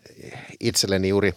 itselleni 0.60 1.10
juuri 1.10 1.34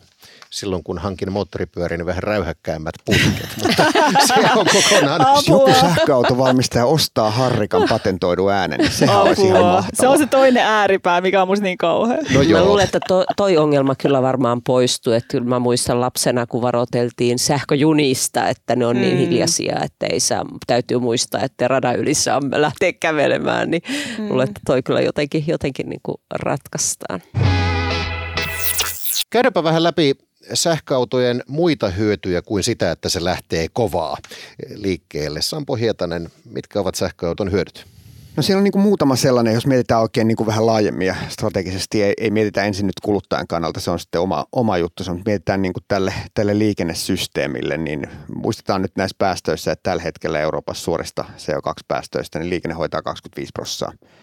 silloin, 0.53 0.85
kun 0.85 0.99
hankin 0.99 1.33
moottoripyörin 1.33 1.99
niin 1.99 2.07
vähän 2.07 2.23
räyhäkkäämmät 2.23 2.95
putket, 3.05 3.49
mutta 3.63 3.85
se 4.27 4.35
on 4.57 4.67
kokonaan... 4.67 5.21
Jos 5.35 5.49
joku 5.49 5.73
sähköautovalmistaja 5.81 6.87
ostaa 6.87 7.31
Harrikan 7.31 7.89
patentoidun 7.89 8.53
äänen, 8.53 8.81
niin 8.81 9.11
Apua. 9.11 9.23
olisi 9.23 9.47
ihan 9.47 9.65
mahtavaa. 9.65 9.89
Se 9.95 10.09
on 10.09 10.19
se 10.19 10.27
toinen 10.27 10.63
ääripää, 10.63 11.21
mikä 11.21 11.43
on 11.43 11.49
musta 11.49 11.63
niin 11.63 11.79
kauhea. 11.79 12.19
No 12.35 12.43
joo. 12.43 12.61
Mä 12.61 12.67
luulen, 12.67 12.85
että 12.85 13.01
to, 13.09 13.25
toi 13.37 13.57
ongelma 13.57 13.95
kyllä 13.95 14.23
varmaan 14.23 14.63
poistuu. 14.63 15.13
Että 15.13 15.29
kyllä 15.29 15.45
mä 15.45 15.59
muistan 15.59 16.01
lapsena, 16.01 16.47
kun 16.47 16.63
varoiteltiin 16.63 17.39
sähköjunista, 17.39 18.49
että 18.49 18.77
ne 18.77 18.87
on 18.87 19.01
niin 19.01 19.15
mm. 19.15 19.19
hiljaisia, 19.19 19.81
että 19.85 20.07
ei 20.07 20.21
saa, 20.21 20.45
täytyy 20.67 20.99
muistaa, 20.99 21.41
että 21.43 21.69
radan 21.69 21.97
yli 21.97 22.15
saa 22.15 22.41
lähteä 22.55 22.93
kävelemään. 22.93 23.71
Niin 23.71 23.83
mm. 24.19 24.29
luulen, 24.29 24.49
että 24.49 24.61
toi 24.67 24.83
kyllä 24.83 25.01
jotenkin, 25.01 25.45
jotenkin 25.47 25.89
niin 25.89 26.01
kuin 26.03 26.17
ratkaistaan. 26.35 27.23
Käydäpä 29.31 29.65
vähän 29.65 29.83
läpi 29.83 30.15
sähköautojen 30.55 31.43
muita 31.49 31.91
hyötyjä 31.91 32.43
kuin 32.43 32.63
sitä, 32.63 32.91
että 32.91 33.09
se 33.09 33.25
lähtee 33.25 33.67
kovaa 33.73 34.17
liikkeelle. 34.75 35.43
Sampo 35.43 35.75
Hietanen, 35.77 36.29
mitkä 36.45 36.81
ovat 36.81 36.95
sähköauton 36.95 37.53
hyödyt? 37.53 37.87
No 38.37 38.43
siellä 38.43 38.59
on 38.59 38.65
niin 38.65 38.73
kuin 38.73 38.83
muutama 38.83 39.17
sellainen, 39.17 39.55
jos 39.55 39.67
mietitään 39.67 40.01
oikein 40.01 40.29
niin 40.29 40.37
kuin 40.37 40.47
vähän 40.47 40.67
laajemmin 40.67 41.07
ja 41.07 41.15
strategisesti, 41.29 42.03
ei, 42.03 42.15
ei 42.21 42.31
mietitä 42.31 42.65
ensin 42.65 42.87
nyt 42.87 43.01
kuluttajan 43.03 43.47
kannalta, 43.47 43.81
se 43.81 43.91
on 43.91 43.99
sitten 43.99 44.21
oma, 44.21 44.47
oma 44.53 44.79
juttu, 44.79 45.05
se 45.05 45.13
mietitään 45.27 45.63
niin 45.63 45.73
kuin 45.73 45.85
tälle, 45.89 46.15
tälle 46.35 46.59
liikennesysteemille, 46.59 47.77
niin 47.77 48.07
muistetaan 48.35 48.83
nyt 48.83 48.97
näissä 48.97 49.17
päästöissä, 49.19 49.73
että 49.73 49.91
tällä 49.91 50.03
hetkellä 50.03 50.41
Euroopassa 50.41 50.85
suorista 50.85 51.25
CO2-päästöistä, 51.37 52.39
niin 52.39 52.51
liikenne 52.51 52.75
hoitaa 52.75 53.03
25 53.03 53.51
prosenttia 53.53 54.22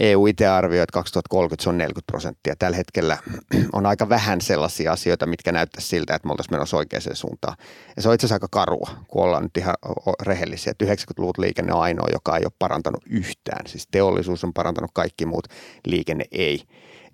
EU 0.00 0.26
itse 0.26 0.46
arvioi, 0.46 0.82
että 0.82 0.92
2030 0.92 1.62
se 1.62 1.68
on 1.68 1.78
40 1.78 2.12
prosenttia. 2.12 2.56
Tällä 2.56 2.76
hetkellä 2.76 3.18
on 3.72 3.86
aika 3.86 4.08
vähän 4.08 4.40
sellaisia 4.40 4.92
asioita, 4.92 5.26
mitkä 5.26 5.52
näyttää 5.52 5.80
siltä, 5.80 6.14
että 6.14 6.28
me 6.28 6.32
oltaisiin 6.32 6.54
menossa 6.54 6.76
oikeaan 6.76 7.02
suuntaan. 7.16 7.56
Ja 7.96 8.02
se 8.02 8.08
on 8.08 8.14
itse 8.14 8.26
asiassa 8.26 8.34
aika 8.34 8.48
karua, 8.50 8.90
kun 9.08 9.24
ollaan 9.24 9.42
nyt 9.42 9.56
ihan 9.56 9.74
rehellisiä. 10.22 10.70
Että 10.70 10.84
90-luvun 10.84 11.34
liikenne 11.38 11.72
on 11.72 11.80
ainoa, 11.80 12.06
joka 12.12 12.36
ei 12.36 12.44
ole 12.44 12.52
parantanut 12.58 13.02
yhtään. 13.10 13.66
Siis 13.66 13.88
teollisuus 13.90 14.44
on 14.44 14.52
parantanut 14.52 14.90
kaikki 14.94 15.26
muut, 15.26 15.48
liikenne 15.86 16.24
ei. 16.32 16.62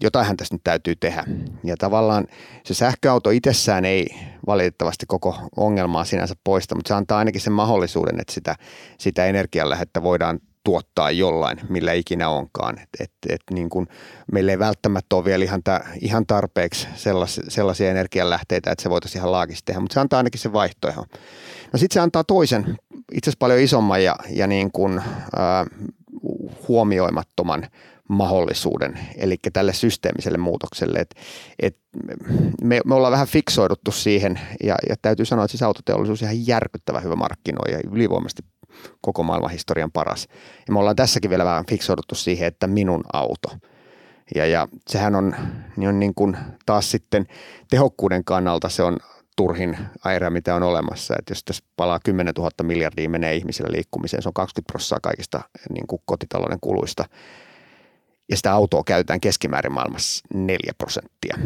Jotainhan 0.00 0.36
tässä 0.36 0.54
nyt 0.54 0.64
täytyy 0.64 0.96
tehdä. 0.96 1.24
Ja 1.64 1.76
tavallaan 1.76 2.26
se 2.64 2.74
sähköauto 2.74 3.30
itsessään 3.30 3.84
ei 3.84 4.06
valitettavasti 4.46 5.06
koko 5.06 5.38
ongelmaa 5.56 6.04
sinänsä 6.04 6.34
poista, 6.44 6.74
mutta 6.74 6.88
se 6.88 6.94
antaa 6.94 7.18
ainakin 7.18 7.40
sen 7.40 7.52
mahdollisuuden, 7.52 8.20
että 8.20 8.32
sitä, 8.32 8.56
sitä 8.98 9.26
energianlähettä 9.26 10.02
voidaan 10.02 10.40
tuottaa 10.64 11.10
jollain, 11.10 11.60
millä 11.68 11.92
ikinä 11.92 12.28
onkaan. 12.28 12.78
Et, 12.78 12.88
et, 13.00 13.12
et 13.28 13.40
niin 13.50 13.68
kun, 13.68 13.86
meillä 14.32 14.52
ei 14.52 14.58
välttämättä 14.58 15.16
ole 15.16 15.24
vielä 15.24 15.44
ihan, 15.44 15.62
ta, 15.62 15.80
ihan 16.00 16.26
tarpeeksi 16.26 16.88
sellas, 16.94 17.40
sellaisia 17.48 17.90
energianlähteitä, 17.90 18.70
että 18.70 18.82
se 18.82 18.90
voitaisiin 18.90 19.20
ihan 19.20 19.32
laakista 19.32 19.62
tehdä, 19.64 19.80
mutta 19.80 19.94
se 19.94 20.00
antaa 20.00 20.16
ainakin 20.16 20.40
se 20.40 20.52
vaihtoehto. 20.52 21.04
No 21.72 21.78
sitten 21.78 21.94
se 21.94 22.00
antaa 22.00 22.24
toisen, 22.24 22.76
itse 23.12 23.30
asiassa 23.30 23.38
paljon 23.38 23.60
isomman 23.60 24.04
ja, 24.04 24.16
ja 24.30 24.46
niin 24.46 24.72
kun, 24.72 24.98
äh, 25.38 25.66
huomioimattoman 26.68 27.66
mahdollisuuden, 28.08 28.98
eli 29.16 29.36
tälle 29.52 29.72
systeemiselle 29.72 30.38
muutokselle. 30.38 30.98
Et, 30.98 31.14
et 31.58 31.78
me, 32.62 32.80
me 32.84 32.94
ollaan 32.94 33.12
vähän 33.12 33.26
fiksoiduttu 33.26 33.92
siihen, 33.92 34.40
ja, 34.64 34.74
ja 34.88 34.94
täytyy 35.02 35.26
sanoa, 35.26 35.44
että 35.44 35.50
siis 35.50 35.62
autoteollisuus 35.62 36.22
on 36.22 36.28
ihan 36.28 36.46
järkyttävä 36.46 37.00
hyvä 37.00 37.16
markkinoija, 37.16 37.80
ylivoimaisesti 37.92 38.42
koko 39.00 39.22
maailman 39.22 39.50
historian 39.50 39.92
paras. 39.92 40.28
Ja 40.66 40.72
me 40.72 40.78
ollaan 40.78 40.96
tässäkin 40.96 41.30
vielä 41.30 41.44
vähän 41.44 41.66
fiksoiduttu 41.66 42.14
siihen, 42.14 42.48
että 42.48 42.66
minun 42.66 43.04
auto. 43.12 43.48
Ja, 44.34 44.46
ja 44.46 44.68
sehän 44.88 45.14
on, 45.14 45.36
niin 45.76 45.88
on 45.88 46.00
niin 46.00 46.14
kuin 46.14 46.36
taas 46.66 46.90
sitten 46.90 47.26
tehokkuuden 47.70 48.24
kannalta 48.24 48.68
se 48.68 48.82
on 48.82 48.96
turhin 49.36 49.78
aira, 50.04 50.30
mitä 50.30 50.54
on 50.54 50.62
olemassa. 50.62 51.14
Että 51.18 51.30
jos 51.30 51.44
tässä 51.44 51.64
palaa 51.76 52.00
10 52.04 52.34
000 52.38 52.50
miljardia 52.62 53.08
menee 53.08 53.34
ihmisillä 53.34 53.72
liikkumiseen, 53.72 54.22
se 54.22 54.28
on 54.28 54.34
20 54.34 54.72
prosenttia 54.72 54.98
kaikista 55.02 55.40
niin 55.70 55.86
kuin 55.86 56.02
kotitalouden 56.04 56.58
kuluista– 56.60 57.04
ja 58.30 58.36
sitä 58.36 58.52
autoa 58.52 58.82
käytetään 58.86 59.20
keskimäärin 59.20 59.72
maailmassa 59.72 60.24
4 60.34 60.58
prosenttia, 60.78 61.36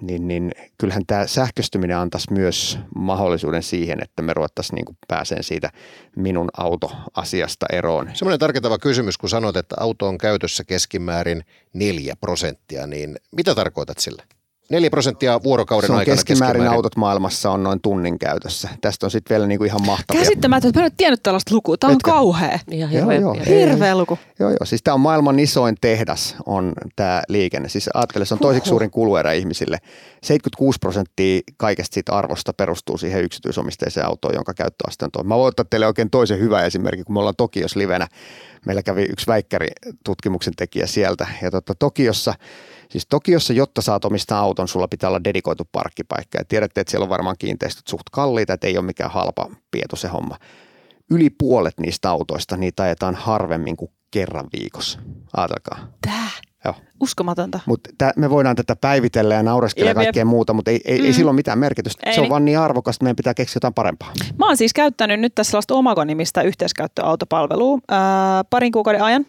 niin, 0.00 0.28
niin 0.28 0.52
kyllähän 0.78 1.06
tämä 1.06 1.26
sähköstyminen 1.26 1.96
antaisi 1.96 2.32
myös 2.32 2.78
mahdollisuuden 2.96 3.62
siihen, 3.62 4.02
että 4.02 4.22
me 4.22 4.34
ruvettaisiin 4.34 4.74
niin 4.74 4.98
pääseen 5.08 5.44
siitä 5.44 5.70
minun 6.16 6.48
autoasiasta 6.56 7.66
eroon. 7.72 8.10
Semmoinen 8.14 8.38
tarkentava 8.38 8.78
kysymys, 8.78 9.18
kun 9.18 9.28
sanot, 9.28 9.56
että 9.56 9.76
auto 9.80 10.08
on 10.08 10.18
käytössä 10.18 10.64
keskimäärin 10.64 11.44
4 11.72 12.14
prosenttia, 12.20 12.86
niin 12.86 13.16
mitä 13.36 13.54
tarkoitat 13.54 13.98
sillä? 13.98 14.22
4 14.70 14.90
prosenttia 14.90 15.40
vuorokauden 15.42 15.86
se 15.86 15.92
on 15.92 15.98
aikana 15.98 16.16
keskimäärin, 16.16 16.52
keskimäärin 16.52 16.76
autot 16.76 16.96
maailmassa 16.96 17.50
on 17.50 17.62
noin 17.62 17.80
tunnin 17.80 18.18
käytössä. 18.18 18.68
Tästä 18.80 19.06
on 19.06 19.10
sitten 19.10 19.34
vielä 19.34 19.46
niinku 19.46 19.64
ihan 19.64 19.86
mahtavia. 19.86 20.22
Käsittämätöntä, 20.22 20.78
mä 20.78 20.82
en 20.82 20.90
ole 20.90 20.94
tiennyt 20.96 21.22
tällaista 21.22 21.54
lukua. 21.54 21.76
Tämä 21.76 21.90
on 21.90 21.94
Etkö? 21.94 22.10
kauhea. 22.10 22.58
Ihan 22.70 22.90
hirveä, 22.90 23.18
joo, 23.18 23.34
joo, 23.34 23.44
hirveä 23.46 23.98
luku. 23.98 24.18
Joo, 24.38 24.50
joo. 24.50 24.64
Siis 24.64 24.82
tämä 24.82 24.94
on 24.94 25.00
maailman 25.00 25.38
isoin 25.38 25.74
tehdas 25.80 26.36
on 26.46 26.72
tämä 26.96 27.22
liikenne. 27.28 27.68
Siis 27.68 27.90
ajattele, 27.94 28.24
se 28.24 28.34
on 28.34 28.40
toiseksi 28.40 28.68
suurin 28.68 28.90
kuluerä 28.90 29.32
ihmisille. 29.32 29.78
76 30.22 30.78
prosenttia 30.78 31.40
kaikesta 31.56 31.94
siitä 31.94 32.12
arvosta 32.12 32.52
perustuu 32.52 32.98
siihen 32.98 33.24
yksityisomisteiseen 33.24 34.06
autoon, 34.06 34.34
jonka 34.34 34.54
käyttöaste 34.54 35.04
on 35.04 35.10
tuo. 35.12 35.22
Mä 35.22 35.36
voin 35.36 35.48
ottaa 35.48 35.66
teille 35.70 35.86
oikein 35.86 36.10
toisen 36.10 36.38
hyvä 36.38 36.62
esimerkki, 36.62 37.04
kun 37.04 37.14
me 37.14 37.18
ollaan 37.18 37.36
Tokios 37.36 37.76
livenä. 37.76 38.08
Meillä 38.66 38.82
kävi 38.82 39.02
yksi 39.02 39.26
väikkäri 39.26 39.68
tutkimuksen 40.04 40.52
tekijä 40.56 40.86
sieltä. 40.86 41.26
Ja 41.42 41.50
tota, 41.50 41.74
Tokiossa 41.78 42.34
Siis 42.94 43.06
Tokiossa, 43.08 43.52
jotta 43.52 43.82
saat 43.82 44.04
omistaa 44.04 44.40
auton, 44.40 44.68
sulla 44.68 44.88
pitää 44.88 45.08
olla 45.10 45.24
dedikoitu 45.24 45.68
parkkipaikka. 45.72 46.38
Ja 46.38 46.44
tiedätte, 46.44 46.80
että 46.80 46.90
siellä 46.90 47.04
on 47.04 47.10
varmaan 47.10 47.36
kiinteistöt 47.38 47.86
suht 47.86 48.02
kalliita, 48.12 48.52
että 48.52 48.66
ei 48.66 48.78
ole 48.78 48.86
mikään 48.86 49.10
halpa 49.10 49.50
pieto 49.70 49.96
se 49.96 50.08
homma. 50.08 50.38
Yli 51.10 51.30
puolet 51.30 51.80
niistä 51.80 52.10
autoista, 52.10 52.56
niitä 52.56 52.82
ajetaan 52.82 53.14
harvemmin 53.14 53.76
kuin 53.76 53.90
kerran 54.10 54.46
viikossa. 54.58 54.98
Ajatelkaa. 55.36 55.88
Tää? 56.06 56.30
Joo. 56.64 56.74
Uskomatonta. 57.00 57.60
Mutta 57.66 58.12
me 58.16 58.30
voidaan 58.30 58.56
tätä 58.56 58.76
päivitellä 58.76 59.34
ja 59.34 59.42
naureskella 59.42 59.90
ja 59.90 59.94
kaikkea 59.94 60.24
muuta, 60.24 60.52
mutta 60.52 60.70
ei, 60.70 60.80
ei, 60.84 60.98
mm. 60.98 61.04
ei 61.04 61.12
sillä 61.12 61.28
ole 61.28 61.36
mitään 61.36 61.58
merkitystä. 61.58 62.02
Ei, 62.06 62.14
se 62.14 62.20
on 62.20 62.22
niin. 62.22 62.30
vaan 62.30 62.44
niin 62.44 62.58
arvokasta, 62.58 62.96
että 62.96 63.04
meidän 63.04 63.16
pitää 63.16 63.34
keksiä 63.34 63.56
jotain 63.56 63.74
parempaa. 63.74 64.12
Mä 64.38 64.46
oon 64.46 64.56
siis 64.56 64.72
käyttänyt 64.72 65.20
nyt 65.20 65.34
tässä 65.34 65.50
sellaista 65.50 65.74
Omago-nimistä 65.74 66.42
yhteiskäyttöautopalvelua 66.42 67.78
ää, 67.88 68.44
parin 68.44 68.72
kuukauden 68.72 69.02
ajan. 69.02 69.26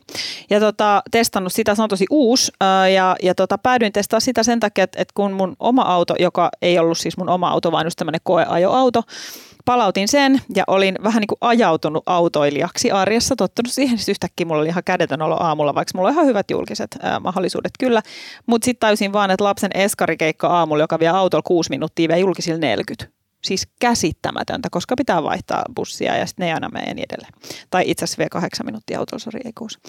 Ja 0.50 0.60
tota, 0.60 1.04
testannut 1.12 1.54
sitä, 1.54 1.76
se 1.76 1.82
on 1.82 1.90
tosi 1.90 2.06
uusi. 2.10 2.52
Ää, 2.62 2.90
ja 2.90 3.16
ja 3.24 3.36
tota, 3.36 3.58
päädyin 3.58 3.94
testaa 3.94 4.20
sitä 4.20 4.44
sen 4.44 4.60
takia, 4.60 4.84
että, 4.84 5.02
että 5.02 5.12
kun 5.16 5.34
mun 5.34 5.56
oma 5.60 5.82
auto, 5.82 6.16
joka 6.20 6.50
ei 6.62 6.80
ollut 6.80 6.98
siis 6.98 7.18
mun 7.18 7.30
oma 7.30 7.50
auto, 7.50 7.72
vaan 7.72 7.86
just 7.86 7.98
tämmöinen 7.98 8.22
koeajoauto, 8.24 9.04
palautin 9.66 10.08
sen 10.08 10.42
ja 10.56 10.64
olin 10.68 10.96
vähän 11.04 11.22
niin 11.22 11.28
kuin 11.28 11.38
ajautunut 11.42 12.04
autoilijaksi 12.06 12.92
arjessa, 12.92 13.36
tottunut 13.36 13.72
siihen, 13.72 14.00
että 14.00 14.12
yhtäkkiä 14.12 14.46
mulla 14.46 14.62
oli 14.62 14.70
ihan 14.70 14.84
kädetön 14.84 15.22
olo 15.22 15.38
aamulla, 15.40 15.76
vaikka 15.76 15.92
mulla 15.96 16.10
on 16.10 16.14
ihan 16.14 16.26
hyvät 16.26 16.52
julkiset 16.52 16.98
ää, 17.02 17.20
mahdollisuudet 17.20 17.72
kyllä. 17.80 18.02
Mutta 18.46 18.66
sitten 18.66 18.88
tajusin 18.88 19.14
vaan, 19.14 19.32
että 19.32 19.44
lapsen 19.44 19.72
eskarikeikka 19.74 20.48
aamulla, 20.48 20.84
joka 20.84 21.00
vie 21.00 21.08
autolla 21.08 21.44
kuusi 21.44 21.70
minuuttia, 21.70 22.10
vie 22.10 22.20
julkisilla 22.20 22.60
40 22.60 23.15
siis 23.46 23.68
käsittämätöntä, 23.80 24.68
koska 24.72 24.96
pitää 24.96 25.24
vaihtaa 25.24 25.64
bussia 25.76 26.18
ja 26.18 26.26
sitten 26.26 26.44
ne 26.44 26.48
ei 26.48 26.54
aina 26.54 26.70
mene 26.70 26.94
niin 26.94 27.06
edelleen. 27.10 27.34
Tai 27.70 27.84
itse 27.88 28.04
asiassa 28.04 28.20
vie 28.20 28.30
kahdeksan 28.30 28.66
minuuttia 28.66 29.00
autolla, 29.00 29.24
sori 29.24 29.40
ei 29.46 29.54
kuusi. 29.58 29.80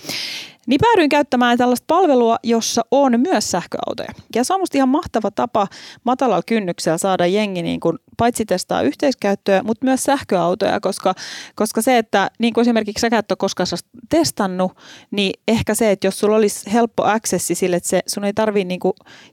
Niin 0.67 0.81
päädyin 0.83 1.09
käyttämään 1.09 1.59
tällaista 1.59 1.85
palvelua, 1.87 2.37
jossa 2.43 2.83
on 2.91 3.21
myös 3.21 3.51
sähköautoja. 3.51 4.09
Ja 4.35 4.45
se 4.45 4.55
on 4.55 4.61
musta 4.61 4.79
ihan 4.79 4.89
mahtava 4.89 5.31
tapa 5.31 5.67
matalalla 6.05 6.43
kynnyksellä 6.47 6.99
saada 6.99 7.27
jengi 7.27 7.63
niin 7.63 7.81
kuin 7.81 7.99
paitsi 8.17 8.45
testaa 8.45 8.83
yhteiskäyttöä, 8.83 9.63
mutta 9.63 9.85
myös 9.85 10.05
sähköautoja, 10.05 10.81
koska, 10.81 11.15
koska 11.55 11.83
se, 11.83 11.99
että 11.99 12.31
niin 12.39 12.55
kuin 12.55 12.63
esimerkiksi 12.63 13.09
sä 13.11 13.19
et 13.19 13.31
ole 13.33 13.37
koskaan 13.37 13.67
testannut, 14.09 14.73
niin 15.11 15.33
ehkä 15.49 15.75
se, 15.75 15.91
että 15.91 16.07
jos 16.07 16.19
sulla 16.19 16.37
olisi 16.37 16.73
helppo 16.73 17.05
accessi 17.05 17.55
sille, 17.55 17.77
että 17.77 17.89
se, 17.89 18.03
sun 18.07 18.25
ei 18.25 18.33
tarvitse 18.33 18.65
niin 18.65 18.81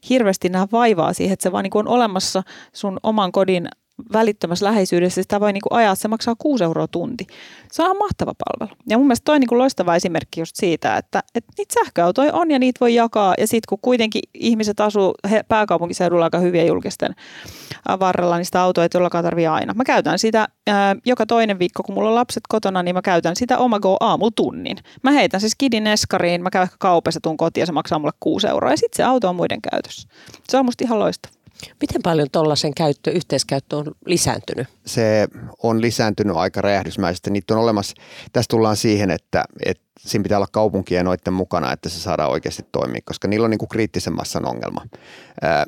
hirveästi 0.09 0.49
nähdä 0.49 0.67
vaivaa 0.71 1.13
siihen, 1.13 1.33
että 1.33 1.43
se 1.43 1.51
vaan 1.51 1.63
niin 1.63 1.71
kuin 1.71 1.87
on 1.87 1.93
olemassa 1.93 2.43
sun 2.73 2.99
oman 3.03 3.31
kodin 3.31 3.67
välittömässä 4.13 4.65
läheisyydessä, 4.65 5.21
sitä 5.21 5.39
voi 5.39 5.53
niin 5.53 5.61
kuin 5.69 5.79
ajaa, 5.79 5.95
se 5.95 6.07
maksaa 6.07 6.35
6 6.37 6.63
euroa 6.63 6.87
tunti. 6.87 7.27
Se 7.71 7.83
on 7.83 7.97
mahtava 7.97 8.33
palvelu. 8.45 8.77
Ja 8.89 8.97
mun 8.97 9.07
mielestä 9.07 9.25
toi 9.25 9.35
on 9.35 9.39
niin 9.39 9.47
kuin 9.47 9.59
loistava 9.59 9.95
esimerkki 9.95 10.41
just 10.41 10.55
siitä, 10.55 10.97
että, 10.97 11.23
että 11.35 11.51
niitä 11.57 11.73
sähköautoja 11.73 12.33
on 12.33 12.51
ja 12.51 12.59
niitä 12.59 12.79
voi 12.79 12.95
jakaa. 12.95 13.33
Ja 13.37 13.47
sitten 13.47 13.67
kun 13.69 13.77
kuitenkin 13.81 14.21
ihmiset 14.33 14.79
asuu 14.79 15.13
pääkaupunkiseudulla 15.47 16.23
aika 16.23 16.39
hyvien 16.39 16.67
julkisten 16.67 17.15
varrella, 17.99 18.37
niin 18.37 18.45
sitä 18.45 18.61
autoa 18.61 18.83
ei 18.83 18.89
todellakaan 18.89 19.23
tarvitse 19.23 19.47
aina. 19.47 19.73
Mä 19.73 19.83
käytän 19.83 20.19
sitä 20.19 20.47
ää, 20.67 20.95
joka 21.05 21.25
toinen 21.25 21.59
viikko, 21.59 21.83
kun 21.83 21.95
mulla 21.95 22.09
on 22.09 22.15
lapset 22.15 22.43
kotona, 22.49 22.83
niin 22.83 22.95
mä 22.95 23.01
käytän 23.01 23.35
sitä 23.35 23.57
Omago 23.57 23.97
aamutunnin. 23.99 24.77
Mä 25.03 25.11
heitän 25.11 25.41
se 25.41 25.49
skidin 25.49 25.87
eskariin, 25.87 26.43
mä 26.43 26.49
käyn 26.49 26.63
ehkä 26.63 26.75
kaupassa, 26.79 27.19
tuun 27.23 27.37
kotiin 27.37 27.61
ja 27.61 27.65
se 27.65 27.71
maksaa 27.71 27.99
mulle 27.99 28.13
6 28.19 28.47
euroa. 28.47 28.71
Ja 28.71 28.77
sitten 28.77 28.97
se 28.97 29.03
auto 29.03 29.29
on 29.29 29.35
muiden 29.35 29.61
käytössä. 29.71 30.07
Se 30.49 30.57
on 30.57 30.65
musta 30.65 30.83
ihan 30.83 30.99
loistava. 30.99 31.42
Miten 31.81 32.01
paljon 32.03 32.27
tuollaisen 32.31 32.73
käyttö, 32.73 33.11
yhteiskäyttö 33.11 33.77
on 33.77 33.91
lisääntynyt? 34.05 34.67
Se 34.85 35.27
on 35.63 35.81
lisääntynyt 35.81 36.35
aika 36.35 36.61
räjähdysmäisesti. 36.61 37.31
Niitä 37.31 37.53
on 37.53 37.59
olemassa, 37.59 37.95
tässä 38.33 38.49
tullaan 38.49 38.75
siihen, 38.77 39.11
että, 39.11 39.45
että 39.65 39.83
siinä 39.99 40.23
pitää 40.23 40.37
olla 40.37 40.47
kaupunkien 40.51 41.05
noiden 41.05 41.33
mukana, 41.33 41.71
että 41.71 41.89
se 41.89 41.99
saadaan 41.99 42.31
oikeasti 42.31 42.65
toimia, 42.71 43.01
koska 43.05 43.27
niillä 43.27 43.45
on 43.45 43.51
niin 43.51 43.59
kuin 43.59 43.69
kriittisen 43.69 44.15
massan 44.15 44.45
ongelma. 44.45 44.81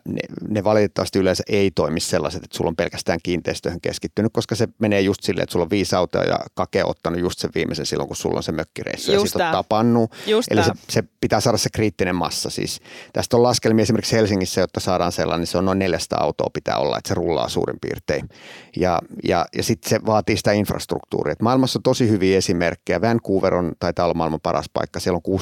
ne, 0.06 0.22
ne 0.50 0.64
valitettavasti 0.64 1.20
yleensä 1.20 1.44
ei 1.48 1.72
toimi 1.72 2.00
sellaiset, 2.00 2.44
että 2.44 2.58
sulla 2.58 2.70
on 2.70 2.76
pelkästään 2.76 3.20
kiinteistöihin 3.24 3.82
keskittynyt, 3.82 4.34
koska 4.34 4.56
se 4.56 4.68
menee 4.80 5.02
just 5.02 5.24
silleen, 5.24 5.44
että 5.44 5.54
sulla 5.54 5.64
on 5.64 5.70
viisi 5.70 5.96
autoa 5.96 6.24
ja 6.24 6.40
kake 6.54 6.84
ottanut 6.84 7.20
just 7.20 7.40
sen 7.40 7.50
viimeisen 7.56 7.86
silloin, 7.86 8.08
kun 8.08 8.16
sulla 8.16 8.38
on 8.38 8.44
se 8.44 8.52
mökkireissu 8.52 9.12
just 9.12 9.24
ja 9.24 9.28
sitten 9.30 9.48
ottaa 9.48 9.64
pannu. 9.64 10.10
Just 10.28 10.52
Eli 10.52 10.64
se, 10.64 10.72
se, 10.90 11.04
pitää 11.22 11.40
saada 11.40 11.58
se 11.58 11.70
kriittinen 11.74 12.16
massa. 12.16 12.50
Siis 12.50 12.82
tästä 13.14 13.38
on 13.38 13.44
laskelmia 13.44 13.84
esimerkiksi 13.84 14.16
Helsingissä, 14.16 14.62
jotta 14.62 14.80
saadaan 14.80 15.12
sellainen, 15.12 15.42
niin 15.42 15.48
se 15.48 15.58
on 15.58 15.66
noin 15.66 15.80
400 15.80 16.20
autoa 16.22 16.50
pitää 16.54 16.78
olla, 16.78 16.98
että 16.98 17.08
se 17.08 17.14
rullaa 17.14 17.50
suurin 17.50 17.80
piirtein. 17.82 18.30
Ja, 18.76 19.02
ja, 19.24 19.46
ja 19.56 19.64
sitten 19.64 19.90
se 19.90 20.00
vaatii 20.06 20.38
sitä 20.38 20.52
infrastruktuuria. 20.52 21.32
Et 21.32 21.42
maailmassa 21.42 21.80
on 21.80 21.84
tosi 21.84 22.10
hyviä 22.10 22.38
esimerkkejä. 22.38 23.02
Vancouver 23.02 23.54
on, 23.54 23.72
taitaa 23.80 24.06
olla 24.06 24.15
maailman 24.16 24.42
paras 24.42 24.66
paikka. 24.74 25.00
Siellä 25.00 25.20
on 25.24 25.40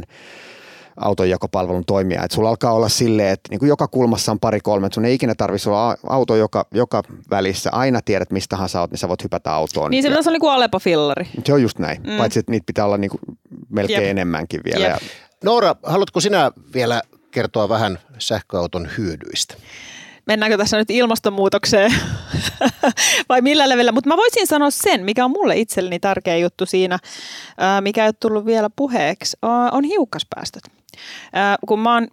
6-7 0.00 0.02
autonjakopalvelun 0.96 1.84
toimia. 1.84 2.22
Et 2.24 2.30
sulla 2.30 2.48
alkaa 2.48 2.72
olla 2.72 2.88
silleen, 2.88 3.28
että 3.28 3.48
niin 3.50 3.68
joka 3.68 3.88
kulmassa 3.88 4.32
on 4.32 4.40
pari-kolme, 4.40 4.86
että 4.86 4.94
sun 4.94 5.04
ei 5.04 5.14
ikinä 5.14 5.34
tarvitse 5.34 5.70
olla 5.70 5.96
auto 6.08 6.36
joka, 6.36 6.66
joka 6.74 7.02
välissä. 7.30 7.70
Aina 7.72 8.00
tiedät, 8.02 8.30
mistä 8.30 8.58
sä 8.66 8.80
oot, 8.80 8.90
niin 8.90 8.98
sä 8.98 9.08
voit 9.08 9.24
hypätä 9.24 9.52
autoon. 9.52 9.90
Niin 9.90 10.02
se 10.02 10.08
pitäisi 10.08 10.28
olla 10.28 10.34
niin 10.34 10.40
kuin 10.40 10.52
Alepa-fillari. 10.52 11.28
Se 11.44 11.52
on 11.52 11.62
just 11.62 11.78
näin, 11.78 12.02
mm. 12.02 12.16
paitsi 12.18 12.38
että 12.38 12.52
niitä 12.52 12.66
pitää 12.66 12.84
olla 12.84 12.98
niin 12.98 13.10
kuin 13.10 13.20
melkein 13.68 14.02
Jep. 14.02 14.10
enemmänkin 14.10 14.60
vielä. 14.64 14.86
Jep. 14.86 15.02
Noora, 15.44 15.76
haluatko 15.82 16.20
sinä 16.20 16.52
vielä 16.74 17.02
kertoa 17.30 17.68
vähän 17.68 17.98
sähköauton 18.18 18.88
hyödyistä? 18.98 19.54
Mennäänkö 20.26 20.58
tässä 20.58 20.76
nyt 20.76 20.90
ilmastonmuutokseen 20.90 21.94
vai 23.28 23.42
millä 23.42 23.68
levelillä. 23.68 23.92
Mutta 23.92 24.08
mä 24.08 24.16
voisin 24.16 24.46
sanoa 24.46 24.70
sen, 24.70 25.04
mikä 25.04 25.24
on 25.24 25.30
mulle 25.30 25.56
itselleni 25.56 25.98
tärkeä 25.98 26.36
juttu 26.36 26.66
siinä, 26.66 26.98
mikä 27.80 28.02
ei 28.02 28.08
ole 28.08 28.14
tullut 28.20 28.46
vielä 28.46 28.70
puheeksi, 28.76 29.36
on 29.72 29.84
hiukkaspäästöt. 29.84 30.62
Kun 31.66 31.78
mä 31.78 31.94
oon 31.94 32.08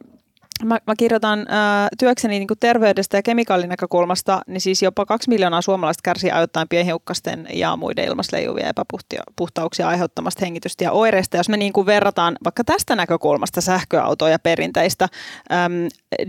Mä, 0.66 0.78
mä 0.88 0.96
kirjoitan 0.98 1.46
ää, 1.50 1.88
työkseni 2.00 2.40
niin 2.40 2.48
kuin 2.48 2.60
terveydestä 2.60 3.18
ja 3.18 3.24
kemikaalinäkökulmasta, 3.24 4.42
niin 4.48 4.62
siis 4.62 4.82
jopa 4.82 5.06
kaksi 5.06 5.30
miljoonaa 5.30 5.62
suomalaista 5.62 6.02
kärsii 6.04 6.32
ajoittain 6.32 6.68
pienhiukkasten 6.68 7.48
ja 7.54 7.76
muiden 7.76 8.06
ilmasleijuvia 8.06 8.70
epäpuhtauksia 8.70 9.88
aiheuttamasta 9.88 10.46
hengitystä 10.46 10.84
ja 10.84 10.92
oireista. 10.92 11.38
Jos 11.38 11.50
me 11.50 11.58
niin 11.58 11.74
kuin 11.74 11.86
verrataan 11.86 12.38
vaikka 12.44 12.64
tästä 12.64 12.96
näkökulmasta 12.96 13.62
sähköautoa 13.62 14.30
ja 14.30 14.40
perinteistä 14.40 15.08
äm, 15.52 15.72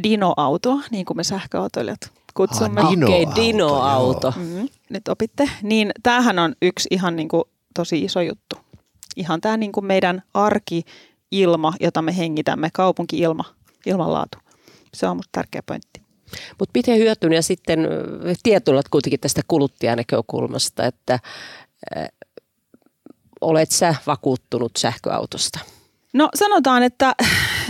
dinoautoa, 0.02 0.80
niin 0.90 1.04
kuin 1.04 1.16
me 1.16 1.24
sähköautoilijat 1.24 2.10
kutsumme. 2.34 2.80
Ah, 2.80 2.90
dino-auto. 2.90 3.22
Okay, 3.22 3.44
dinoauto. 3.44 4.34
Mm, 4.36 4.68
nyt 4.90 5.08
opitte. 5.08 5.50
Niin 5.62 5.90
tämähän 6.02 6.38
on 6.38 6.54
yksi 6.62 6.88
ihan 6.90 7.16
niin 7.16 7.28
kuin 7.28 7.44
tosi 7.74 8.04
iso 8.04 8.20
juttu. 8.20 8.56
Ihan 9.16 9.40
tämä 9.40 9.56
niin 9.56 9.72
kuin 9.72 9.86
meidän 9.86 10.22
arki-ilma, 10.34 11.72
jota 11.80 12.02
me 12.02 12.16
hengitämme, 12.16 12.68
kaupunki-ilma– 12.72 13.44
ilmanlaatu. 13.88 14.38
Se 14.94 15.06
on 15.06 15.16
minusta 15.16 15.28
tärkeä 15.32 15.62
pointti. 15.66 16.02
Mutta 16.58 16.72
miten 16.74 16.98
hyötynyt 16.98 17.36
ja 17.36 17.42
sitten 17.42 17.88
tietyllä 18.42 18.82
kuitenkin 18.90 19.20
tästä 19.20 19.40
kuluttajanäkökulmasta, 19.48 20.84
että 20.84 21.18
äh, 21.96 22.08
olet 23.40 23.70
sä 23.70 23.94
vakuuttunut 24.06 24.72
sähköautosta? 24.78 25.58
No 26.12 26.28
sanotaan, 26.34 26.82
että, 26.82 27.14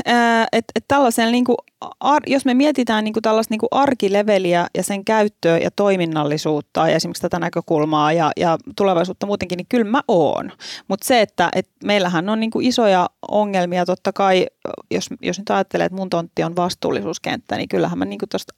että, 0.07 0.47
että 0.53 0.81
tällaisen 0.89 1.33
niin 1.33 1.45
kuin 1.45 1.57
ar, 2.01 2.23
jos 2.27 2.45
me 2.45 2.55
mietitään 2.55 3.05
niin 3.05 3.13
kuin 3.13 3.23
tällaista 3.23 3.53
niin 3.53 3.59
kuin 3.59 3.69
arkileveliä 3.71 4.67
ja 4.77 4.83
sen 4.83 5.05
käyttöä 5.05 5.59
ja 5.59 5.71
toiminnallisuutta 5.71 6.89
ja 6.89 6.97
esimerkiksi 6.97 7.23
tätä 7.23 7.39
näkökulmaa 7.39 8.13
ja, 8.13 8.31
ja 8.37 8.59
tulevaisuutta 8.77 9.27
muutenkin, 9.27 9.57
niin 9.57 9.67
kyllä 9.69 9.91
mä 9.91 10.01
oon. 10.09 10.53
Mutta 10.89 11.07
se, 11.07 11.21
että 11.21 11.49
et 11.55 11.69
meillähän 11.85 12.29
on 12.29 12.41
niin 12.41 12.51
kuin 12.51 12.67
isoja 12.67 13.09
ongelmia 13.31 13.87
totta 13.87 14.13
kai, 14.13 14.47
jos, 14.91 15.09
jos 15.23 15.39
nyt 15.39 15.51
ajattelee, 15.51 15.87
että 15.87 15.97
mun 15.97 16.11
tontti 16.11 16.45
on 16.45 16.57
vastuullisuuskenttä, 16.57 17.57
niin 17.57 17.69
kyllähän, 17.69 17.99
mä 17.99 18.05
niin 18.05 18.19
kuin 18.19 18.29
tosta, 18.29 18.55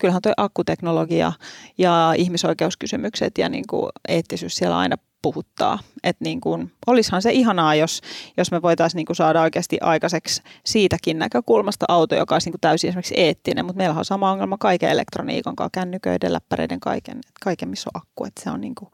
kyllähän 0.00 0.22
toi 0.22 0.32
akkuteknologia 0.36 1.32
ja 1.78 2.14
ihmisoikeuskysymykset 2.16 3.38
ja 3.38 3.48
niin 3.48 3.64
kuin 3.70 3.88
eettisyys 4.08 4.56
siellä 4.56 4.78
aina 4.78 4.96
puhuttaa. 5.24 5.78
Että 6.02 6.24
niin 6.24 6.40
kuin, 6.40 6.72
olisihan 6.86 7.22
se 7.22 7.32
ihanaa, 7.32 7.74
jos, 7.74 8.00
jos 8.36 8.50
me 8.50 8.62
voitaisiin 8.62 8.98
niin 8.98 9.06
kuin 9.06 9.16
saada 9.16 9.42
oikeasti 9.42 9.78
aikaiseksi 9.80 10.42
siitäkin 10.64 11.18
näkökulmasta 11.18 11.86
auto, 11.88 12.14
joka 12.14 12.34
olisi 12.34 12.46
niin 12.46 12.52
kuin 12.52 12.60
täysin 12.60 12.88
esimerkiksi 12.88 13.14
eettinen, 13.16 13.64
mutta 13.64 13.76
meillä 13.76 13.98
on 13.98 14.04
sama 14.04 14.30
ongelma 14.30 14.58
kaiken 14.58 14.90
elektroniikan 14.90 15.56
kanssa, 15.56 15.70
kännyköiden, 15.72 16.32
läppäreiden, 16.32 16.80
kaiken, 16.80 17.20
kaiken 17.44 17.68
missä 17.68 17.90
on 17.94 18.00
akku. 18.02 18.24
Että 18.24 18.42
se 18.42 18.50
on 18.50 18.60
niin 18.60 18.74
kuin, 18.74 18.90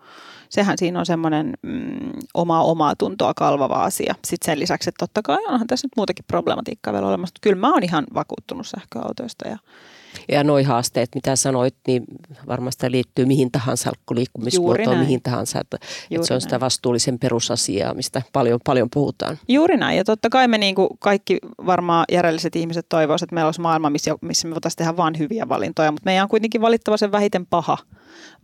sehän 0.48 0.78
siinä 0.78 0.98
on 0.98 1.06
semmoinen 1.06 1.54
mm, 1.62 2.12
omaa 2.34 2.62
omaa 2.64 2.96
tuntoa 2.96 3.34
kalvava 3.34 3.84
asia. 3.84 4.14
Sitten 4.24 4.52
sen 4.52 4.58
lisäksi, 4.58 4.88
että 4.88 5.06
totta 5.06 5.22
kai 5.22 5.44
onhan 5.48 5.66
tässä 5.66 5.86
nyt 5.86 5.96
muutakin 5.96 6.24
problematiikkaa 6.28 6.92
vielä 6.92 7.08
olemassa, 7.08 7.32
mutta 7.32 7.48
kyllä 7.48 7.60
mä 7.60 7.72
oon 7.72 7.84
ihan 7.84 8.06
vakuuttunut 8.14 8.66
sähköautoista 8.66 9.48
ja 9.48 9.58
ja 10.28 10.44
nuo 10.44 10.64
haasteet, 10.64 11.08
mitä 11.14 11.36
sanoit, 11.36 11.74
niin 11.86 12.04
varmasti 12.48 12.90
liittyy 12.90 13.26
mihin 13.26 13.50
tahansa 13.50 13.92
liikkumismuotoon, 14.14 14.98
mihin 14.98 15.22
tahansa. 15.22 15.60
Että, 15.60 15.78
että 16.10 16.26
se 16.26 16.34
on 16.34 16.40
sitä 16.40 16.60
vastuullisen 16.60 17.18
perusasiaa, 17.18 17.94
mistä 17.94 18.22
paljon, 18.32 18.60
paljon 18.64 18.88
puhutaan. 18.94 19.38
Juuri 19.48 19.76
näin. 19.76 19.96
Ja 19.96 20.04
totta 20.04 20.28
kai 20.28 20.48
me 20.48 20.58
niin 20.58 20.74
kuin 20.74 20.88
kaikki 20.98 21.38
varmaan 21.66 22.04
järjelliset 22.12 22.56
ihmiset 22.56 22.86
toivoisivat, 22.88 23.26
että 23.26 23.34
meillä 23.34 23.48
olisi 23.48 23.60
maailma, 23.60 23.90
missä, 23.90 24.14
missä 24.20 24.48
me 24.48 24.54
voitaisiin 24.54 24.76
tehdä 24.76 24.96
vain 24.96 25.18
hyviä 25.18 25.48
valintoja. 25.48 25.92
Mutta 25.92 26.04
meidän 26.04 26.22
on 26.22 26.28
kuitenkin 26.28 26.60
valittava 26.60 26.96
sen 26.96 27.12
vähiten 27.12 27.46
paha 27.46 27.78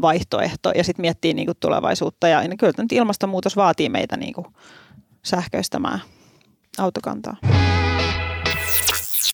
vaihtoehto 0.00 0.72
ja 0.74 0.84
sitten 0.84 1.02
miettii 1.02 1.34
niin 1.34 1.46
kuin 1.46 1.56
tulevaisuutta. 1.60 2.28
Ja 2.28 2.42
kyllä 2.58 2.72
nyt 2.78 2.92
ilmastonmuutos 2.92 3.56
vaatii 3.56 3.88
meitä 3.88 4.16
niin 4.16 4.34
kuin 4.34 4.46
sähköistämään 5.22 6.00
autokantaa. 6.78 7.36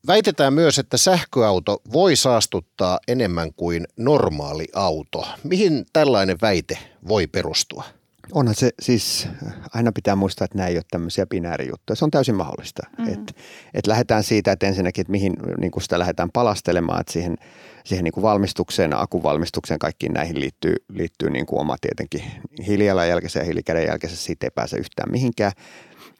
Väitetään 0.06 0.54
myös, 0.54 0.78
että 0.78 0.96
sähköauto 0.96 1.82
voi 1.92 2.16
saastuttaa 2.16 2.98
enemmän 3.08 3.54
kuin 3.54 3.84
normaali 3.96 4.66
auto. 4.74 5.26
Mihin 5.44 5.86
tällainen 5.92 6.36
väite 6.42 6.78
voi 7.08 7.26
perustua? 7.26 7.84
Onhan 8.32 8.54
se 8.54 8.70
siis, 8.80 9.28
aina 9.74 9.92
pitää 9.92 10.16
muistaa, 10.16 10.44
että 10.44 10.58
nämä 10.58 10.68
ei 10.68 10.76
ole 10.76 10.84
tämmöisiä 10.90 11.26
binäärijuttuja. 11.26 11.96
Se 11.96 12.04
on 12.04 12.10
täysin 12.10 12.34
mahdollista. 12.34 12.82
Mm-hmm. 12.98 13.14
Että 13.14 13.32
et 13.74 13.86
lähdetään 13.86 14.24
siitä, 14.24 14.52
että 14.52 14.66
ensinnäkin, 14.66 15.02
että 15.02 15.10
mihin 15.10 15.32
niin 15.60 15.72
sitä 15.80 15.98
lähdetään 15.98 16.30
palastelemaan, 16.32 17.00
että 17.00 17.12
siihen, 17.12 17.36
siihen 17.84 18.04
niin 18.04 18.12
kuin 18.12 18.22
valmistukseen, 18.22 19.00
akuvalmistukseen, 19.00 19.78
kaikkiin 19.78 20.12
näihin 20.12 20.40
liittyy, 20.40 20.76
liittyy 20.92 21.30
niin 21.30 21.46
kuin 21.46 21.60
oma 21.60 21.76
tietenkin 21.80 22.22
hiilijalanjälkeensä 22.66 23.38
ja 23.38 23.44
hiilikädenjälkeensä, 23.44 24.16
siitä 24.16 24.46
ei 24.46 24.50
pääse 24.54 24.76
yhtään 24.76 25.10
mihinkään 25.10 25.52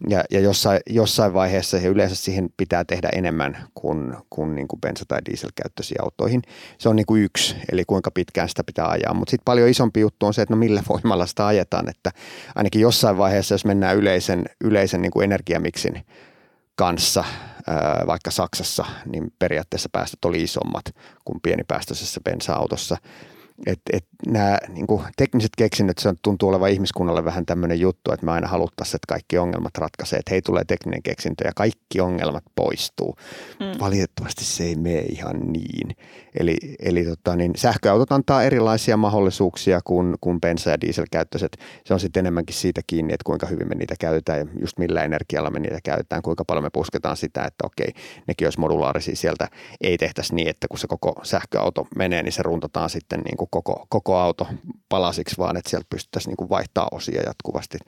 ja, 0.09 0.25
ja 0.31 0.41
jossain, 0.41 0.81
jossain 0.91 1.35
vaiheessa 1.35 1.77
ja 1.77 1.89
yleensä 1.89 2.15
siihen 2.15 2.49
pitää 2.57 2.85
tehdä 2.85 3.09
enemmän 3.13 3.59
kuin, 3.75 4.17
kuin, 4.31 4.55
niin 4.55 4.69
kuin 4.69 4.81
bensa- 4.87 5.05
tai 5.09 5.19
dieselkäyttöisiin 5.31 6.03
autoihin. 6.03 6.43
Se 6.79 6.89
on 6.89 6.97
niin 6.97 7.07
kuin 7.07 7.23
yksi, 7.23 7.57
eli 7.73 7.85
kuinka 7.85 8.11
pitkään 8.11 8.49
sitä 8.49 8.65
pitää 8.65 8.89
ajaa. 8.89 9.15
Mutta 9.15 9.31
sitten 9.31 9.45
paljon 9.45 9.69
isompi 9.69 10.01
juttu 10.01 10.27
on 10.27 10.35
se, 10.35 10.43
että 10.43 10.55
no 10.55 10.59
millä 10.59 10.83
voimalla 10.89 11.27
sitä 11.27 11.47
ajetaan. 11.47 11.89
Että 11.89 12.11
ainakin 12.55 12.81
jossain 12.81 13.19
vaiheessa, 13.19 13.55
jos 13.55 13.65
mennään 13.65 13.97
yleisen, 13.97 14.45
yleisen 14.65 15.03
niin 15.03 15.13
kuin 15.13 15.25
energiamiksin 15.25 16.07
kanssa, 16.77 17.25
vaikka 18.07 18.31
Saksassa, 18.31 18.85
niin 19.07 19.33
periaatteessa 19.39 19.89
päästöt 19.93 20.25
oli 20.25 20.43
isommat 20.43 20.85
kuin 21.25 21.41
pienipäästöisessä 21.43 22.21
bensa-autossa– 22.25 22.97
et, 23.67 23.81
et 23.93 24.05
nämä 24.27 24.59
niin 24.69 24.87
kuin 24.87 25.03
tekniset 25.17 25.51
keksinnöt, 25.57 25.99
se 25.99 26.15
tuntuu 26.23 26.49
olevan 26.49 26.71
ihmiskunnalle 26.71 27.25
vähän 27.25 27.47
tämmöinen 27.47 27.81
juttu, 27.81 28.13
että 28.13 28.27
me 28.27 28.33
aina 28.33 28.49
haluttaisiin, 28.49 28.97
että 28.97 29.07
kaikki 29.09 29.39
ongelmat 29.39 29.79
ratkaisee, 29.79 30.19
että 30.19 30.31
hei 30.31 30.43
tulee 30.43 30.65
tekninen 30.65 31.03
keksintö 31.03 31.45
ja 31.45 31.53
kaikki 31.57 32.01
ongelmat 32.01 32.45
poistuu. 32.55 33.17
Mm. 33.61 33.81
Valitettavasti 33.81 34.45
se 34.45 34.65
ei 34.65 34.77
mene 34.77 35.01
ihan 35.01 35.41
niin. 35.41 35.97
Eli, 36.39 36.57
eli 36.79 37.05
tota, 37.05 37.37
niin 37.37 37.53
sähköautot 37.57 38.13
antaa 38.13 38.43
erilaisia 38.43 38.97
mahdollisuuksia 38.97 39.81
kuin, 39.85 40.15
kuin 40.21 40.41
bensa- 40.41 40.71
ja 40.71 40.81
dieselkäyttöiset. 40.81 41.57
Se 41.87 41.95
on 41.95 42.01
sitten 42.01 42.21
enemmänkin 42.21 42.57
siitä 42.57 42.81
kiinni, 42.87 43.13
että 43.13 43.25
kuinka 43.25 43.47
hyvin 43.47 43.69
me 43.69 43.75
niitä 43.75 43.95
käytetään 44.01 44.39
ja 44.39 44.47
just 44.61 44.79
millä 44.79 45.05
energialla 45.05 45.51
me 45.51 45.59
niitä 45.59 45.79
käytetään, 45.85 46.23
kuinka 46.23 46.45
paljon 46.45 46.65
me 46.65 46.71
pusketaan 46.73 47.17
sitä, 47.17 47.45
että 47.45 47.67
okei, 47.67 47.93
nekin 48.27 48.47
olisi 48.47 48.61
modulaarisia 48.61 49.17
sieltä. 49.17 49.49
Ei 49.81 49.99
tehtäisi 49.99 50.35
niin, 50.35 50.49
että 50.49 50.69
kun 50.69 50.79
se 50.79 50.87
koko 50.87 51.15
sähköauto 51.23 51.87
menee, 51.97 52.23
niin 52.23 52.33
se 52.33 52.43
runtataan 52.43 52.91
sitten 52.91 53.21
niin 53.21 53.37
kuin 53.37 53.49
koko, 53.53 53.87
koko 53.89 54.17
auto 54.17 54.47
palasiksi, 54.89 55.39
vaan 55.39 55.57
että 55.57 55.71
sieltä 55.71 55.87
pystyttäisiin 55.91 56.31
niin 56.31 56.37
kuin 56.37 56.51
vaihtaa 56.51 56.89
osia 56.93 57.23
jatkuvasti. 57.27 57.79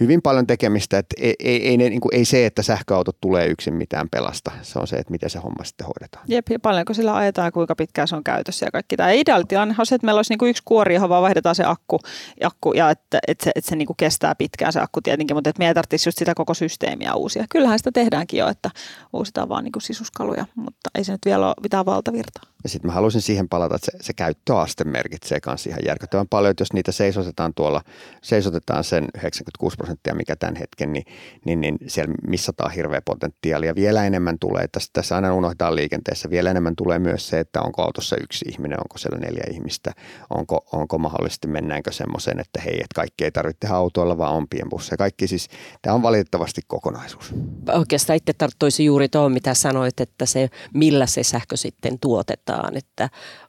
Hyvin 0.00 0.22
paljon 0.22 0.46
tekemistä, 0.46 0.98
että 0.98 1.14
ei, 1.20 1.34
ei, 1.38 1.68
ei, 1.68 1.76
ne, 1.76 1.88
niin 1.88 2.00
kuin, 2.00 2.14
ei 2.14 2.24
se, 2.24 2.46
että 2.46 2.62
sähköautot 2.62 3.20
tulee 3.20 3.46
yksin 3.46 3.74
mitään 3.74 4.08
pelasta. 4.10 4.50
Se 4.62 4.78
on 4.78 4.86
se, 4.86 4.96
että 4.96 5.10
miten 5.10 5.30
se 5.30 5.38
homma 5.38 5.64
sitten 5.64 5.86
hoidetaan. 5.86 6.24
Jep, 6.28 6.48
ja 6.50 6.58
paljonko 6.58 6.94
sillä 6.94 7.16
ajetaan 7.16 7.52
kuinka 7.52 7.76
pitkään 7.76 8.08
se 8.08 8.16
on 8.16 8.24
käytössä 8.24 8.66
ja 8.66 8.70
kaikki. 8.70 8.96
Tämä 8.96 9.10
ideaalitilanne 9.10 9.74
on 9.78 9.86
se, 9.86 9.94
että 9.94 10.04
meillä 10.04 10.18
olisi 10.18 10.32
niin 10.32 10.38
kuin 10.38 10.50
yksi 10.50 10.62
kuori, 10.64 10.94
johon 10.94 11.08
vaan 11.08 11.22
vaihdetaan 11.22 11.54
se 11.54 11.64
akku, 11.66 11.98
akku 12.44 12.72
ja 12.72 12.90
että, 12.90 13.18
että 13.28 13.44
se, 13.44 13.50
että 13.54 13.68
se 13.68 13.76
niin 13.76 13.86
kuin 13.86 13.96
kestää 13.96 14.34
pitkään 14.34 14.72
se 14.72 14.80
akku 14.80 15.00
tietenkin, 15.00 15.36
mutta 15.36 15.50
että 15.50 15.58
me 15.58 15.68
ei 15.68 15.74
tarvitsisi 15.74 16.08
just 16.08 16.18
sitä 16.18 16.34
koko 16.34 16.54
systeemiä 16.54 17.14
uusia. 17.14 17.44
Kyllähän 17.50 17.78
sitä 17.78 17.92
tehdäänkin 17.92 18.38
jo, 18.38 18.48
että 18.48 18.70
uusitaan 19.12 19.48
vaan 19.48 19.64
niin 19.64 19.72
kuin 19.72 19.82
sisuskaluja, 19.82 20.46
mutta 20.54 20.90
ei 20.94 21.04
se 21.04 21.12
nyt 21.12 21.20
vielä 21.24 21.46
ole 21.46 21.54
mitään 21.62 21.86
valtavirtaa. 21.86 22.42
Ja 22.62 22.68
sitten 22.68 22.88
mä 22.88 22.94
haluaisin 22.94 23.22
siihen 23.22 23.48
palata, 23.48 23.74
että 23.74 23.90
se, 23.90 23.98
se 24.00 24.12
käyttöaste 24.12 24.84
merkitsee 24.98 25.38
myös 25.46 25.66
ihan 25.66 25.80
järkyttävän 25.86 26.28
paljon, 26.28 26.50
että 26.50 26.62
jos 26.62 26.72
niitä 26.72 26.92
seisotetaan 26.92 27.54
tuolla, 27.54 27.80
seisotetaan 28.22 28.84
sen 28.84 29.04
96 29.16 29.76
prosenttia, 29.76 30.14
mikä 30.14 30.36
tämän 30.36 30.56
hetken, 30.56 30.92
niin, 30.92 31.04
niin, 31.44 31.60
niin 31.60 31.78
siellä 31.86 32.14
missataan 32.26 32.70
hirveä 32.70 33.02
potentiaali 33.04 33.66
ja 33.66 33.74
vielä 33.74 34.04
enemmän 34.04 34.38
tulee, 34.38 34.68
tässä, 34.68 34.90
tässä 34.92 35.14
aina 35.14 35.34
unohdetaan 35.34 35.76
liikenteessä, 35.76 36.30
vielä 36.30 36.50
enemmän 36.50 36.76
tulee 36.76 36.98
myös 36.98 37.28
se, 37.28 37.40
että 37.40 37.62
onko 37.62 37.82
autossa 37.82 38.16
yksi 38.22 38.44
ihminen, 38.48 38.80
onko 38.80 38.98
siellä 38.98 39.18
neljä 39.18 39.44
ihmistä, 39.52 39.92
onko, 40.30 40.66
onko 40.72 40.98
mahdollisesti 40.98 41.48
mennäänkö 41.48 41.92
semmoiseen, 41.92 42.40
että 42.40 42.60
hei, 42.60 42.74
että 42.74 42.94
kaikki 42.94 43.24
ei 43.24 43.30
tarvitse 43.30 43.68
autoilla, 43.68 44.18
vaan 44.18 44.34
on 44.34 44.48
pienbusseja. 44.48 44.96
Kaikki 44.96 45.26
siis, 45.26 45.48
tämä 45.82 45.94
on 45.94 46.02
valitettavasti 46.02 46.60
kokonaisuus. 46.66 47.34
Oikeastaan 47.72 48.16
itse 48.16 48.32
tarttuisi 48.32 48.84
juuri 48.84 49.08
tuohon, 49.08 49.32
mitä 49.32 49.54
sanoit, 49.54 50.00
että 50.00 50.26
se, 50.26 50.48
millä 50.74 51.06
se 51.06 51.22
sähkö 51.22 51.56
sitten 51.56 51.98
tuotetaan, 51.98 52.76
että 52.76 53.08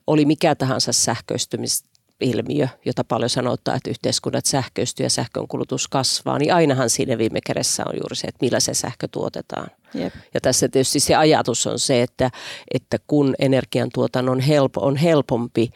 oli 0.09 0.25
mikä 0.25 0.55
tahansa 0.55 0.93
sähköistymis 0.93 1.85
ilmiö, 2.21 2.67
jota 2.85 3.03
paljon 3.03 3.29
sanotaan, 3.29 3.77
että 3.77 3.89
yhteiskunnat 3.89 4.45
sähköistyy 4.45 5.05
ja 5.05 5.09
sähkön 5.09 5.47
kulutus 5.47 5.87
kasvaa, 5.87 6.39
niin 6.39 6.53
ainahan 6.53 6.89
siinä 6.89 7.17
viime 7.17 7.39
kädessä 7.45 7.83
on 7.87 7.93
juuri 7.95 8.15
se, 8.15 8.27
että 8.27 8.45
millä 8.45 8.59
se 8.59 8.73
sähkö 8.73 9.07
tuotetaan. 9.11 9.67
Jep. 9.93 10.13
Ja 10.33 10.41
tässä 10.41 10.69
tietysti 10.69 10.99
se 10.99 11.15
ajatus 11.15 11.67
on 11.67 11.79
se, 11.79 12.01
että, 12.01 12.31
että 12.73 12.97
kun 13.07 13.35
energiantuotannon 13.39 14.39
helpo, 14.39 14.81
on 14.81 14.95
helpompi 14.95 15.69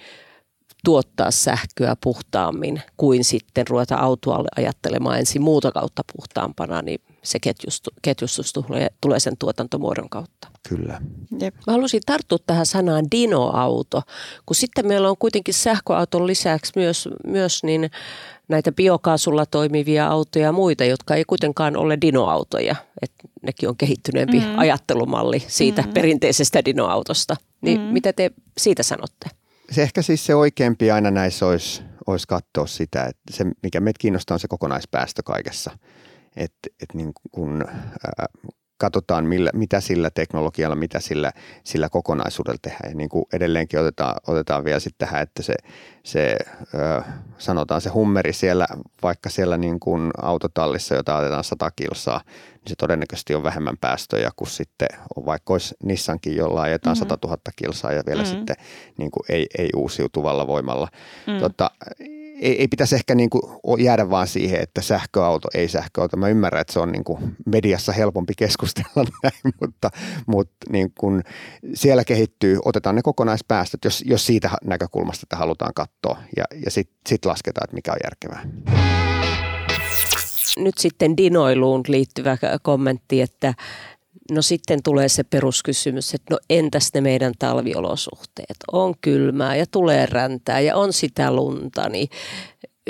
tuottaa 0.85 1.31
sähköä 1.31 1.95
puhtaammin 2.03 2.81
kuin 2.97 3.23
sitten 3.23 3.67
ruveta 3.67 3.95
autoa 3.95 4.43
ajattelemaan 4.57 5.19
ensin 5.19 5.41
muuta 5.41 5.71
kautta 5.71 6.01
puhtaampana, 6.15 6.81
niin 6.81 7.01
se 7.23 7.39
ketjustus, 7.39 7.93
ketjustus 8.01 8.53
tulee, 8.53 8.87
tulee 9.01 9.19
sen 9.19 9.37
tuotantomuodon 9.37 10.09
kautta. 10.09 10.47
Kyllä. 10.69 11.01
Jep. 11.39 11.55
Mä 11.67 11.73
halusin 11.73 12.01
tarttua 12.05 12.37
tähän 12.45 12.65
sanaan 12.65 13.05
dinoauto, 13.11 14.01
kun 14.45 14.55
sitten 14.55 14.87
meillä 14.87 15.09
on 15.09 15.17
kuitenkin 15.17 15.53
sähköauton 15.53 16.27
lisäksi 16.27 16.71
myös, 16.75 17.09
myös 17.27 17.63
niin 17.63 17.91
näitä 18.47 18.71
biokaasulla 18.71 19.45
toimivia 19.45 20.07
autoja 20.07 20.45
ja 20.45 20.51
muita, 20.51 20.83
jotka 20.83 21.15
ei 21.15 21.25
kuitenkaan 21.25 21.77
ole 21.77 21.97
dinoautoja. 22.01 22.75
Et 23.01 23.11
nekin 23.41 23.69
on 23.69 23.77
kehittyneempi 23.77 24.39
mm. 24.39 24.59
ajattelumalli 24.59 25.43
siitä 25.47 25.81
mm. 25.81 25.93
perinteisestä 25.93 26.65
dinoautosta. 26.65 27.35
Niin 27.61 27.81
mm. 27.81 27.85
mitä 27.85 28.13
te 28.13 28.31
siitä 28.57 28.83
sanotte? 28.83 29.42
Se 29.71 29.81
ehkä 29.81 30.01
siis 30.01 30.25
se 30.25 30.35
oikeampi 30.35 30.91
aina 30.91 31.11
näissä 31.11 31.45
olisi, 31.45 31.83
olisi 32.07 32.27
katsoa 32.27 32.67
sitä, 32.67 33.03
että 33.03 33.21
se 33.31 33.45
mikä 33.63 33.79
meitä 33.79 33.99
kiinnostaa 33.99 34.35
on 34.35 34.39
se 34.39 34.47
kokonaispäästö 34.47 35.23
kaikessa. 35.23 35.77
Että 36.35 36.69
et 36.81 36.93
niin 36.93 37.13
kun, 37.31 37.65
ää, 37.67 38.25
katsotaan, 38.83 39.25
millä, 39.25 39.49
mitä 39.53 39.79
sillä 39.79 40.09
teknologialla, 40.09 40.75
mitä 40.75 40.99
sillä, 40.99 41.31
sillä 41.63 41.89
kokonaisuudella 41.89 42.57
tehdään. 42.61 42.91
Ja 42.91 42.95
niin 42.95 43.09
kuin 43.09 43.25
edelleenkin 43.33 43.79
otetaan, 43.79 44.15
otetaan 44.27 44.63
vielä 44.63 44.79
sitten 44.79 45.07
tähän, 45.07 45.21
että 45.21 45.43
se, 45.43 45.53
se 46.03 46.37
ö, 46.73 47.01
sanotaan 47.37 47.81
se 47.81 47.89
hummeri 47.89 48.33
siellä, 48.33 48.67
vaikka 49.03 49.29
siellä 49.29 49.57
niin 49.57 49.79
kuin 49.79 50.11
autotallissa, 50.21 50.95
jota 50.95 51.17
otetaan 51.17 51.43
100 51.43 51.71
kilsaa, 51.71 52.21
niin 52.53 52.67
se 52.67 52.75
todennäköisesti 52.77 53.35
on 53.35 53.43
vähemmän 53.43 53.77
päästöjä 53.81 54.31
kuin 54.35 54.49
sitten, 54.49 54.87
vaikka 55.25 55.53
olisi 55.53 55.75
Nissankin, 55.83 56.35
jolla 56.35 56.61
ajetaan 56.61 56.95
mm-hmm. 56.95 57.09
100 57.09 57.27
000 57.27 57.37
kilsaa 57.55 57.91
ja 57.91 58.03
vielä 58.05 58.21
mm-hmm. 58.21 58.37
sitten 58.37 58.55
niin 58.97 59.11
kuin 59.11 59.23
ei, 59.29 59.47
ei 59.57 59.69
uusiutuvalla 59.75 60.47
voimalla. 60.47 60.87
Mm. 61.27 61.39
Tota, 61.39 61.71
ei, 62.41 62.59
ei 62.59 62.67
pitäisi 62.67 62.95
ehkä 62.95 63.15
niin 63.15 63.29
kuin 63.29 63.43
jäädä 63.83 64.09
vaan 64.09 64.27
siihen, 64.27 64.61
että 64.61 64.81
sähköauto, 64.81 65.47
ei 65.53 65.67
sähköauto. 65.67 66.17
Mä 66.17 66.27
ymmärrän, 66.27 66.61
että 66.61 66.73
se 66.73 66.79
on 66.79 66.91
niin 66.91 67.03
kuin 67.03 67.35
mediassa 67.45 67.91
helpompi 67.91 68.33
keskustella 68.37 68.89
näin, 69.23 69.53
mutta, 69.61 69.89
mutta 70.27 70.55
niin 70.69 70.91
kuin 70.99 71.23
siellä 71.73 72.03
kehittyy, 72.03 72.59
otetaan 72.65 72.95
ne 72.95 73.01
kokonaispäästöt, 73.01 73.85
jos, 73.85 74.03
jos 74.05 74.25
siitä 74.25 74.49
näkökulmasta 74.63 75.25
että 75.25 75.35
halutaan 75.37 75.73
katsoa 75.75 76.17
ja, 76.37 76.43
ja 76.65 76.71
sitten 76.71 76.95
sit 77.09 77.25
lasketaan, 77.25 77.65
että 77.65 77.75
mikä 77.75 77.91
on 77.91 77.97
järkevää. 78.03 78.43
Nyt 80.57 80.77
sitten 80.77 81.17
dinoiluun 81.17 81.83
liittyvä 81.87 82.37
kommentti, 82.61 83.21
että 83.21 83.53
No 84.31 84.41
sitten 84.41 84.83
tulee 84.83 85.09
se 85.09 85.23
peruskysymys, 85.23 86.13
että 86.13 86.33
no 86.33 86.39
entäs 86.49 86.89
ne 86.93 87.01
meidän 87.01 87.33
talviolosuhteet? 87.39 88.57
On 88.71 88.93
kylmää 89.01 89.55
ja 89.55 89.65
tulee 89.71 90.05
räntää 90.05 90.59
ja 90.59 90.75
on 90.75 90.93
sitä 90.93 91.31
lunta, 91.31 91.89
niin 91.89 92.09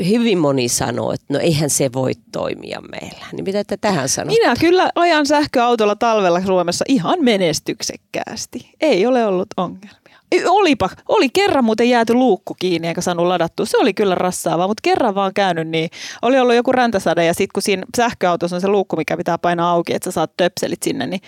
hyvin 0.09 0.37
moni 0.37 0.69
sanoo, 0.69 1.11
että 1.11 1.33
no 1.33 1.39
eihän 1.39 1.69
se 1.69 1.93
voi 1.93 2.11
toimia 2.31 2.81
meillä. 2.81 3.25
Niin 3.31 3.43
mitä 3.43 3.63
te 3.63 3.77
tähän 3.77 4.09
sanotte? 4.09 4.39
Minä 4.41 4.55
kyllä 4.59 4.89
ajan 4.95 5.25
sähköautolla 5.25 5.95
talvella 5.95 6.41
Suomessa 6.41 6.85
ihan 6.87 7.23
menestyksekkäästi. 7.23 8.73
Ei 8.81 9.05
ole 9.05 9.25
ollut 9.25 9.49
ongelmia. 9.57 10.02
Olipa, 10.45 10.89
oli 11.07 11.29
kerran 11.29 11.63
muuten 11.63 11.89
jääty 11.89 12.13
luukku 12.13 12.55
kiinni 12.59 12.87
eikä 12.87 13.01
saanut 13.01 13.27
ladattua. 13.27 13.65
Se 13.65 13.77
oli 13.77 13.93
kyllä 13.93 14.15
rassaavaa, 14.15 14.67
mutta 14.67 14.81
kerran 14.81 15.15
vaan 15.15 15.33
käynyt 15.33 15.67
niin. 15.67 15.89
Oli 16.21 16.39
ollut 16.39 16.55
joku 16.55 16.71
räntäsade 16.71 17.25
ja 17.25 17.33
sitten 17.33 17.53
kun 17.53 17.63
siinä 17.63 17.83
sähköautossa 17.97 18.55
on 18.55 18.61
se 18.61 18.67
luukku, 18.67 18.95
mikä 18.95 19.17
pitää 19.17 19.37
painaa 19.37 19.71
auki, 19.71 19.93
että 19.93 20.11
sä 20.11 20.11
saat 20.11 20.37
töpselit 20.37 20.83
sinne, 20.83 21.07
niin 21.07 21.21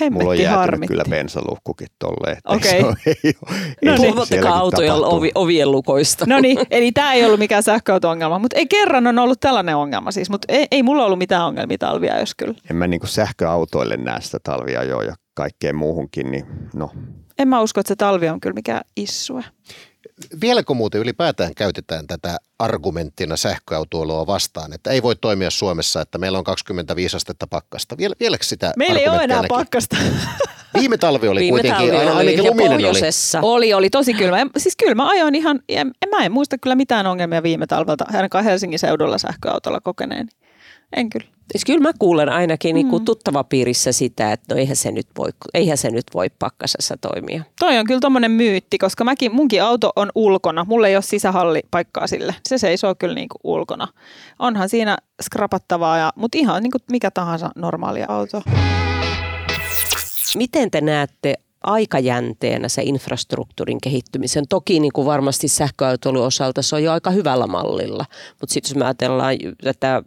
hemmetti 0.00 0.10
Mulla 0.10 0.30
on 0.30 0.38
jäätynyt 0.38 0.60
harmitti. 0.60 0.86
kyllä 0.86 1.04
bensaluukkukin 1.10 1.88
tolleen. 1.98 2.36
Okei. 2.44 2.80
Okay. 2.80 2.94
No 3.84 3.96
niin. 3.96 4.14
Puhuttakaa 4.14 4.58
autojen 4.58 4.92
ovi, 4.92 5.30
ovien 5.34 5.70
lukoista. 5.72 6.24
No 6.28 6.40
niin, 6.40 6.58
eli 6.70 6.92
tämä 6.92 7.12
ei 7.12 7.24
ollut 7.24 7.38
mikään 7.38 7.62
sähköauto-ongelma, 7.62 8.38
mutta 8.38 8.56
ei 8.56 8.66
kerran 8.66 9.06
on 9.06 9.18
ollut 9.18 9.40
tällainen 9.40 9.76
ongelma 9.76 10.10
siis, 10.10 10.30
mutta 10.30 10.46
ei, 10.48 10.66
ei 10.70 10.82
mulla 10.82 11.04
ollut 11.04 11.18
mitään 11.18 11.46
ongelmia 11.46 11.78
talvia, 11.78 12.20
jos 12.20 12.34
kyllä. 12.34 12.54
En 12.70 12.76
mä 12.76 12.86
niinku 12.86 13.06
sähköautoille 13.06 13.96
näe 13.96 14.20
sitä 14.20 14.38
talvia 14.42 14.82
jo 14.82 15.00
ja 15.00 15.14
kaikkeen 15.34 15.76
muuhunkin, 15.76 16.30
niin 16.30 16.46
no 16.74 16.90
en 17.38 17.48
mä 17.48 17.60
usko, 17.60 17.80
että 17.80 17.88
se 17.88 17.96
talvi 17.96 18.28
on 18.28 18.40
kyllä 18.40 18.54
mikään 18.54 18.80
issue. 18.96 19.44
Vieläkö 20.40 20.74
muuten 20.74 21.00
ylipäätään 21.00 21.54
käytetään 21.54 22.06
tätä 22.06 22.38
argumenttina 22.58 23.36
sähköautoilua 23.36 24.26
vastaan, 24.26 24.72
että 24.72 24.90
ei 24.90 25.02
voi 25.02 25.16
toimia 25.16 25.50
Suomessa, 25.50 26.00
että 26.00 26.18
meillä 26.18 26.38
on 26.38 26.44
25 26.44 27.16
astetta 27.16 27.46
pakkasta. 27.46 27.98
Viel, 27.98 28.14
vieläkö 28.20 28.44
sitä 28.44 28.72
Meillä 28.76 29.00
ei 29.00 29.08
ole 29.08 29.24
enää 29.24 29.36
ainakin? 29.36 29.56
pakkasta. 29.56 29.96
Viime 30.78 30.98
talvi 30.98 31.28
oli 31.28 31.40
Viime 31.40 31.50
kuitenkin, 31.50 31.90
talvi 31.90 32.06
oli, 32.06 32.16
ainakin 32.16 32.46
luminen 32.46 32.72
oli. 32.72 33.00
Oli, 33.42 33.74
oli 33.74 33.90
tosi 33.90 34.14
kylmä. 34.14 34.46
Siis 34.56 34.76
kyllä 34.76 34.94
mä 34.94 35.08
ajoin 35.08 35.34
ihan, 35.34 35.60
en, 35.68 35.92
mä 36.10 36.24
en 36.24 36.32
muista 36.32 36.58
kyllä 36.58 36.76
mitään 36.76 37.06
ongelmia 37.06 37.42
viime 37.42 37.66
talvelta, 37.66 38.04
ainakaan 38.12 38.44
Helsingin 38.44 38.78
seudulla 38.78 39.18
sähköautolla 39.18 39.80
kokeneeni. 39.80 40.28
En 40.96 41.10
kyllä. 41.10 41.26
Siis 41.52 41.64
kyllä 41.64 41.80
mä 41.80 41.92
kuulen 41.98 42.28
ainakin 42.28 42.74
niin 42.74 42.88
kuin 42.88 43.02
mm. 43.02 43.04
tuttava 43.04 43.44
piirissä 43.44 43.92
sitä, 43.92 44.32
että 44.32 44.54
no 44.54 44.60
eihän 44.60 44.76
se 44.76 44.92
nyt 44.92 45.06
voi, 45.18 45.28
eihän 45.54 45.78
se 45.78 45.90
nyt 45.90 46.04
voi 46.14 46.26
pakkasessa 46.38 46.96
toimia. 47.00 47.44
Toi 47.60 47.78
on 47.78 47.86
kyllä 47.86 48.00
tommonen 48.00 48.30
myytti, 48.30 48.78
koska 48.78 49.04
mäkin, 49.04 49.34
munkin 49.34 49.62
auto 49.62 49.92
on 49.96 50.10
ulkona. 50.14 50.64
Mulla 50.68 50.88
ei 50.88 50.96
ole 50.96 51.02
sisähallipaikkaa 51.02 52.06
sille. 52.06 52.34
Se 52.48 52.58
seisoo 52.58 52.94
kyllä 52.94 53.14
niin 53.14 53.28
kuin 53.28 53.40
ulkona. 53.44 53.88
Onhan 54.38 54.68
siinä 54.68 54.98
skrapattavaa, 55.22 55.98
ja, 55.98 56.12
mutta 56.16 56.38
ihan 56.38 56.62
niin 56.62 56.70
kuin 56.70 56.82
mikä 56.90 57.10
tahansa 57.10 57.50
normaalia 57.56 58.06
auto. 58.08 58.42
Miten 60.36 60.70
te 60.70 60.80
näette 60.80 61.34
aikajänteenä 61.62 62.68
se 62.68 62.82
infrastruktuurin 62.82 63.80
kehittymisen. 63.82 64.44
Toki 64.48 64.80
niin 64.80 64.92
kuin 64.92 65.06
varmasti 65.06 65.48
sähköautoilun 65.48 66.26
osalta 66.26 66.62
se 66.62 66.76
on 66.76 66.82
jo 66.82 66.92
aika 66.92 67.10
hyvällä 67.10 67.46
mallilla, 67.46 68.04
mutta 68.40 68.52
sitten 68.52 68.70
jos 68.70 68.76
me 68.76 68.84
ajatellaan 68.84 69.36
tätä 69.64 70.02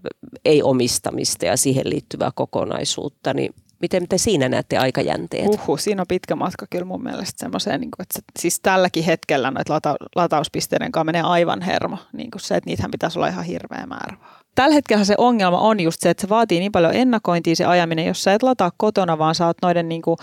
ei-omistamista 0.46 1.46
ja 1.46 1.58
siihen 1.58 1.90
liittyvää 1.90 2.32
kokonaisuutta, 2.36 3.34
niin 3.34 3.54
Miten 3.82 4.08
te 4.08 4.18
siinä 4.18 4.50
näette 4.50 4.78
aikajänteet? 4.78 5.48
Uhu, 5.48 5.78
siinä 5.78 6.02
on 6.02 6.08
pitkä 6.08 6.36
matka 6.36 6.66
kyllä 6.70 6.86
mun 6.86 7.04
mielestä 7.04 7.40
semmoiseen, 7.40 7.82
niin 7.82 7.90
että 8.00 8.14
se, 8.14 8.22
siis 8.40 8.60
tälläkin 8.60 9.04
hetkellä 9.04 9.52
noita 9.52 9.74
lata, 9.74 9.96
latauspisteiden 10.16 10.92
kanssa 10.92 11.04
menee 11.04 11.22
aivan 11.22 11.62
hermo. 11.62 11.98
Niin 12.14 12.32
kuin 12.32 12.42
se, 12.42 12.56
että 12.56 12.70
niitähän 12.70 12.92
pitäisi 12.92 13.20
olla 13.20 13.28
ihan 13.28 13.46
hirveä 13.46 13.86
määrä. 13.86 14.18
Tällä 14.56 14.74
hetkellä 14.74 15.04
se 15.04 15.16
ongelma 15.18 15.60
on 15.60 15.80
just 15.80 16.02
se, 16.02 16.10
että 16.10 16.22
se 16.22 16.30
vaatii 16.30 16.60
niin 16.60 16.72
paljon 16.72 16.94
ennakointia 16.94 17.56
se 17.56 17.66
ajaminen, 17.66 18.06
jos 18.06 18.24
sä 18.24 18.34
et 18.34 18.44
lataa 18.44 18.72
kotona, 18.78 19.18
vaan 19.18 19.36
oot 19.46 19.58
noiden 19.62 19.90
niin 19.90 20.02
kuin, 20.02 20.18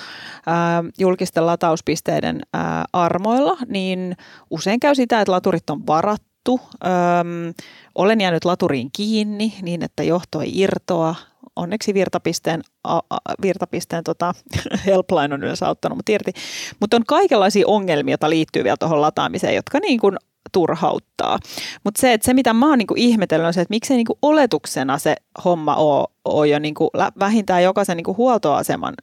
ää, 0.47 0.85
julkisten 0.99 1.47
latauspisteiden 1.47 2.41
ää, 2.55 2.85
armoilla, 2.93 3.57
niin 3.69 4.17
usein 4.51 4.81
käy 4.81 4.95
sitä, 4.95 5.21
että 5.21 5.33
laturit 5.33 5.71
on 5.71 5.87
varattu. 5.87 6.61
Öm, 6.85 7.55
olen 7.95 8.21
jäänyt 8.21 8.45
laturiin 8.45 8.91
kiinni 8.93 9.55
niin, 9.63 9.83
että 9.83 10.03
johto 10.03 10.41
ei 10.41 10.61
irtoa 10.61 11.15
onneksi 11.57 11.95
virtapisteen, 11.95 12.63
a, 12.85 12.97
a, 13.11 13.19
virtapisteen 13.43 14.05
tota, 14.05 14.35
helpline 14.87 15.35
on 15.35 15.43
yleensä 15.43 15.67
auttanut 15.67 15.99
mut 15.99 16.09
irti. 16.09 16.33
Mutta 16.81 16.97
on 16.97 17.05
kaikenlaisia 17.07 17.67
ongelmia, 17.67 18.13
joita 18.13 18.31
liittyy 18.31 18.65
vielä 18.65 18.77
tuohon 18.77 19.01
lataamiseen, 19.01 19.55
jotka 19.55 19.79
niin 19.79 20.01
kuin 20.01 20.17
turhauttaa. 20.53 21.39
Mutta 21.85 22.01
se, 22.01 22.19
se 22.23 22.35
mitä 22.35 22.53
mä 22.53 22.69
oon 22.69 22.79
niinku 22.79 22.95
ihmetellyt 22.97 23.47
on 23.47 23.55
se, 23.55 23.61
että 23.61 23.73
miksei 23.73 23.97
niinku 23.97 24.19
oletuksena 24.23 24.99
se 24.99 25.17
homma 25.45 25.75
ole, 25.77 26.09
ole 26.25 26.49
jo 26.49 26.59
niinku 26.59 26.91
vähintään 27.19 27.63
jokaisen 27.63 27.97
niinku 27.97 28.17
huoltoaseman 28.17 28.95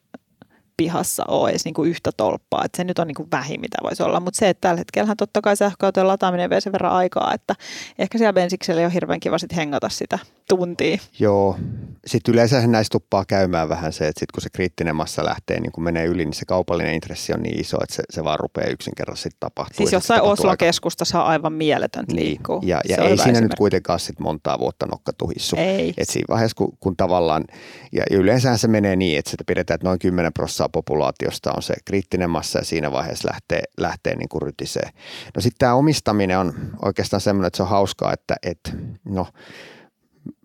pihassa 0.77 1.23
ole 1.27 1.49
edes 1.49 1.65
niin 1.65 1.73
kuin 1.73 1.89
yhtä 1.89 2.11
tolppaa. 2.17 2.65
Että 2.65 2.77
se 2.77 2.83
nyt 2.83 2.99
on 2.99 3.07
niin 3.07 3.15
kuin 3.15 3.31
vähin, 3.31 3.61
mitä 3.61 3.77
voisi 3.83 4.03
olla. 4.03 4.19
Mutta 4.19 4.37
se, 4.37 4.49
että 4.49 4.61
tällä 4.61 4.77
hetkellä 4.79 5.15
totta 5.17 5.41
kai 5.41 5.55
sähköautojen 5.55 6.07
lataaminen 6.07 6.49
vie 6.49 6.61
sen 6.61 6.73
verran 6.73 6.91
aikaa, 6.91 7.33
että 7.33 7.55
ehkä 7.99 8.17
siellä 8.17 8.33
bensiksellä 8.33 8.85
on 8.85 8.91
hirveän 8.91 9.19
kiva 9.19 9.37
sitten 9.37 9.55
hengata 9.55 9.89
sitä 9.89 10.19
tuntia. 10.49 10.97
Joo. 11.19 11.57
Sitten 12.05 12.33
yleensä 12.33 12.67
näistä 12.67 12.91
tuppaa 12.91 13.25
käymään 13.25 13.69
vähän 13.69 13.93
se, 13.93 14.07
että 14.07 14.19
sit 14.19 14.31
kun 14.31 14.41
se 14.41 14.49
kriittinen 14.49 14.95
massa 14.95 15.25
lähtee 15.25 15.59
niin 15.59 15.71
kun 15.71 15.83
menee 15.83 16.05
yli, 16.05 16.25
niin 16.25 16.33
se 16.33 16.45
kaupallinen 16.45 16.93
intressi 16.93 17.33
on 17.33 17.43
niin 17.43 17.59
iso, 17.59 17.77
että 17.83 17.95
se, 17.95 18.03
se 18.09 18.23
vaan 18.23 18.39
rupeaa 18.39 18.67
yksinkertaisesti 18.67 19.29
tapahtumaan. 19.39 19.77
Siis 19.77 19.93
jossain 19.93 20.21
Oslon 20.21 20.57
keskustassa 20.57 21.21
on 21.21 21.27
aivan 21.27 21.53
mieletön 21.53 22.05
niin. 22.07 22.25
liikkuu. 22.25 22.61
Ja, 22.63 22.81
ja 22.89 22.97
ei 22.97 23.17
siinä 23.17 23.41
nyt 23.41 23.55
kuitenkaan 23.57 23.99
sit 23.99 24.19
montaa 24.19 24.59
vuotta 24.59 24.85
nokka 24.85 25.13
tuhissu. 25.13 25.55
Ei. 25.59 25.93
Et 25.97 26.09
siinä 26.09 26.25
vaiheessa, 26.29 26.55
kun, 26.55 26.77
kun 26.79 26.97
tavallaan, 26.97 27.43
ja 27.91 28.03
yleensä 28.11 28.57
se 28.57 28.67
menee 28.67 28.95
niin, 28.95 29.19
että 29.19 29.31
sitä 29.31 29.43
pidetään, 29.47 29.75
että 29.75 29.87
noin 29.87 29.99
10 29.99 30.33
prosenttia 30.33 30.69
populaatiosta 30.69 31.51
on 31.55 31.63
se 31.63 31.73
kriittinen 31.85 32.29
massa 32.29 32.59
ja 32.59 32.65
siinä 32.65 32.91
vaiheessa 32.91 33.29
lähtee, 33.29 33.63
lähtee 33.77 34.15
niin 34.15 34.29
kuin 34.29 34.41
rytisee. 34.41 34.89
No 35.35 35.41
sitten 35.41 35.59
tämä 35.59 35.73
omistaminen 35.73 36.39
on 36.39 36.53
oikeastaan 36.85 37.21
semmoinen, 37.21 37.47
että 37.47 37.57
se 37.57 37.63
on 37.63 37.69
hauskaa, 37.69 38.13
että, 38.13 38.35
että 38.43 38.71
no, 39.05 39.27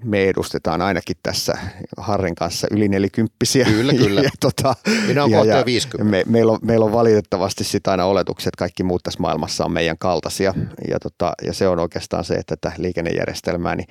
me 0.04 0.28
edustetaan 0.28 0.82
ainakin 0.82 1.16
tässä 1.22 1.58
Harren 1.96 2.34
kanssa 2.34 2.66
yli 2.70 2.88
nelikymppisiä. 2.88 3.64
Kyllä, 3.64 3.92
kyllä. 3.92 4.20
Ja, 4.24 4.30
tota, 4.40 4.74
Minä 5.06 5.24
olen 5.24 5.48
ja, 5.48 5.64
50. 5.64 6.10
Me, 6.10 6.22
meillä, 6.26 6.52
on, 6.52 6.58
meillä 6.62 6.84
on 6.84 6.92
valitettavasti 6.92 7.64
sitä 7.64 7.90
aina 7.90 8.04
oletukset, 8.04 8.46
että 8.46 8.58
kaikki 8.58 8.82
muut 8.82 9.02
tässä 9.02 9.20
maailmassa 9.20 9.64
on 9.64 9.72
meidän 9.72 9.98
kaltaisia. 9.98 10.54
Ja, 10.90 10.98
tota, 11.00 11.32
ja 11.42 11.52
se 11.52 11.68
on 11.68 11.78
oikeastaan 11.78 12.24
se, 12.24 12.34
että 12.34 12.56
tätä 12.56 12.72
liikennejärjestelmää, 12.78 13.76
niin 13.76 13.88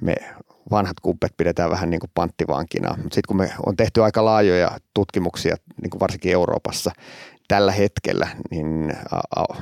me 0.00 0.14
vanhat 0.70 1.00
kumpet 1.00 1.32
pidetään 1.36 1.70
vähän 1.70 1.90
niin 1.90 2.00
kuin 2.00 2.10
panttivankina. 2.14 2.94
Sitten 3.02 3.22
kun 3.28 3.36
me 3.36 3.52
on 3.66 3.76
tehty 3.76 4.02
aika 4.02 4.24
laajoja 4.24 4.78
tutkimuksia, 4.94 5.56
niin 5.82 5.90
kuin 5.90 6.00
varsinkin 6.00 6.32
Euroopassa, 6.32 6.90
tällä 7.48 7.72
hetkellä 7.72 8.28
niin 8.50 8.92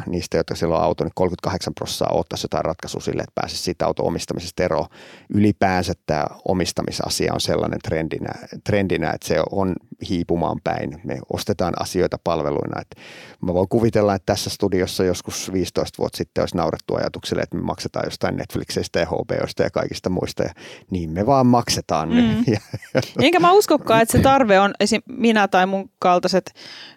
niistä, 0.07 0.37
jotka 0.37 0.55
siellä 0.55 0.77
on 0.77 0.83
auto, 0.83 1.05
niin 1.05 1.13
38 1.15 1.75
prosenttia 1.75 2.07
ottaisi 2.11 2.45
jotain 2.45 2.65
ratkaisua 2.65 3.01
sille, 3.01 3.23
että 3.23 3.41
pääsisi 3.41 3.63
siitä 3.63 3.87
auto 3.87 4.03
omistamisesta 4.03 4.63
eroon. 4.63 4.87
Ylipäänsä 5.35 5.93
tämä 6.07 6.25
omistamisasia 6.49 7.35
on 7.35 7.41
sellainen 7.41 7.79
trendinä, 7.85 8.33
trendinä, 8.65 9.11
että 9.11 9.29
se 9.29 9.37
on 9.51 9.75
hiipumaan 10.09 10.61
päin. 10.65 11.01
Me 11.05 11.19
ostetaan 11.33 11.75
asioita 11.81 12.19
palveluina. 12.25 12.81
Että 12.81 12.97
mä 13.41 13.55
voin 13.55 13.69
kuvitella, 13.69 14.15
että 14.15 14.27
tässä 14.27 14.51
studiossa 14.51 15.05
joskus 15.05 15.53
15 15.53 15.99
vuotta 15.99 16.17
sitten 16.17 16.43
olisi 16.43 16.57
naurettu 16.57 16.95
ajatukselle, 16.95 17.43
että 17.43 17.57
me 17.57 17.63
maksetaan 17.63 18.07
jostain 18.07 18.37
Netflixistä 18.37 19.01
ja 19.01 19.07
HBOsta 19.07 19.63
ja 19.63 19.71
kaikista 19.71 20.11
muista. 20.11 20.43
Ja 20.43 20.51
niin 20.91 21.11
me 21.11 21.27
vaan 21.27 21.47
maksetaan. 21.47 22.09
Mm. 22.09 22.45
Enkä 23.27 23.41
mä 23.41 23.53
uskokaan, 23.53 24.03
että 24.03 24.19
se 24.19 24.23
tarve 24.23 24.61
on 24.61 24.75
esim. 24.81 25.03
minä 25.07 25.49
tai 25.49 25.67
mun 25.67 25.91
kaltaiset 25.99 26.55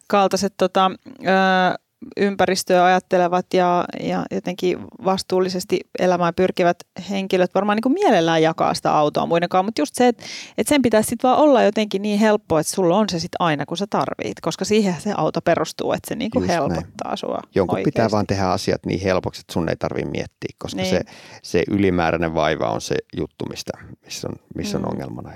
kaltaiset 0.07 0.53
tota, 0.75 0.91
ö, 1.21 1.85
ympäristöä 2.17 2.85
ajattelevat 2.85 3.53
ja, 3.53 3.85
ja 3.99 4.25
jotenkin 4.31 4.79
vastuullisesti 5.05 5.79
elämään 5.99 6.33
pyrkivät 6.35 6.77
henkilöt 7.09 7.55
varmaan 7.55 7.75
niin 7.75 7.81
kuin 7.81 7.93
mielellään 7.93 8.41
jakaa 8.41 8.73
sitä 8.73 8.91
autoa 8.91 9.25
muidenkaan, 9.25 9.65
mutta 9.65 9.81
just 9.81 9.95
se, 9.95 10.07
että, 10.07 10.23
että 10.57 10.69
sen 10.69 10.81
pitäisi 10.81 11.09
sitten 11.09 11.27
vaan 11.27 11.39
olla 11.41 11.63
jotenkin 11.63 12.01
niin 12.01 12.19
helppoa, 12.19 12.59
että 12.59 12.73
sulla 12.73 12.97
on 12.97 13.09
se 13.09 13.19
sitten 13.19 13.37
aina, 13.39 13.65
kun 13.65 13.77
sä 13.77 13.87
tarvit, 13.89 14.41
koska 14.41 14.65
siihen 14.65 14.95
se 14.99 15.13
auto 15.17 15.41
perustuu, 15.41 15.93
että 15.93 16.07
se 16.07 16.15
niin 16.15 16.31
kuin 16.31 16.47
helpottaa 16.47 17.07
näin. 17.07 17.17
sua 17.17 17.39
Jonkun 17.55 17.77
oikeasti. 17.77 17.91
pitää 17.91 18.11
vaan 18.11 18.27
tehdä 18.27 18.45
asiat 18.45 18.85
niin 18.85 19.01
helpoksi, 19.01 19.41
että 19.41 19.53
sun 19.53 19.69
ei 19.69 19.75
tarvitse 19.75 20.11
miettiä, 20.11 20.55
koska 20.57 20.81
niin. 20.81 20.89
se, 20.89 21.01
se 21.43 21.63
ylimääräinen 21.71 22.33
vaiva 22.33 22.69
on 22.69 22.81
se 22.81 22.95
juttu, 23.17 23.45
mistä, 23.49 23.71
missä 24.05 24.27
on, 24.27 24.35
missä 24.55 24.77
on 24.77 24.83
mm. 24.83 24.89
ongelmana. 24.89 25.31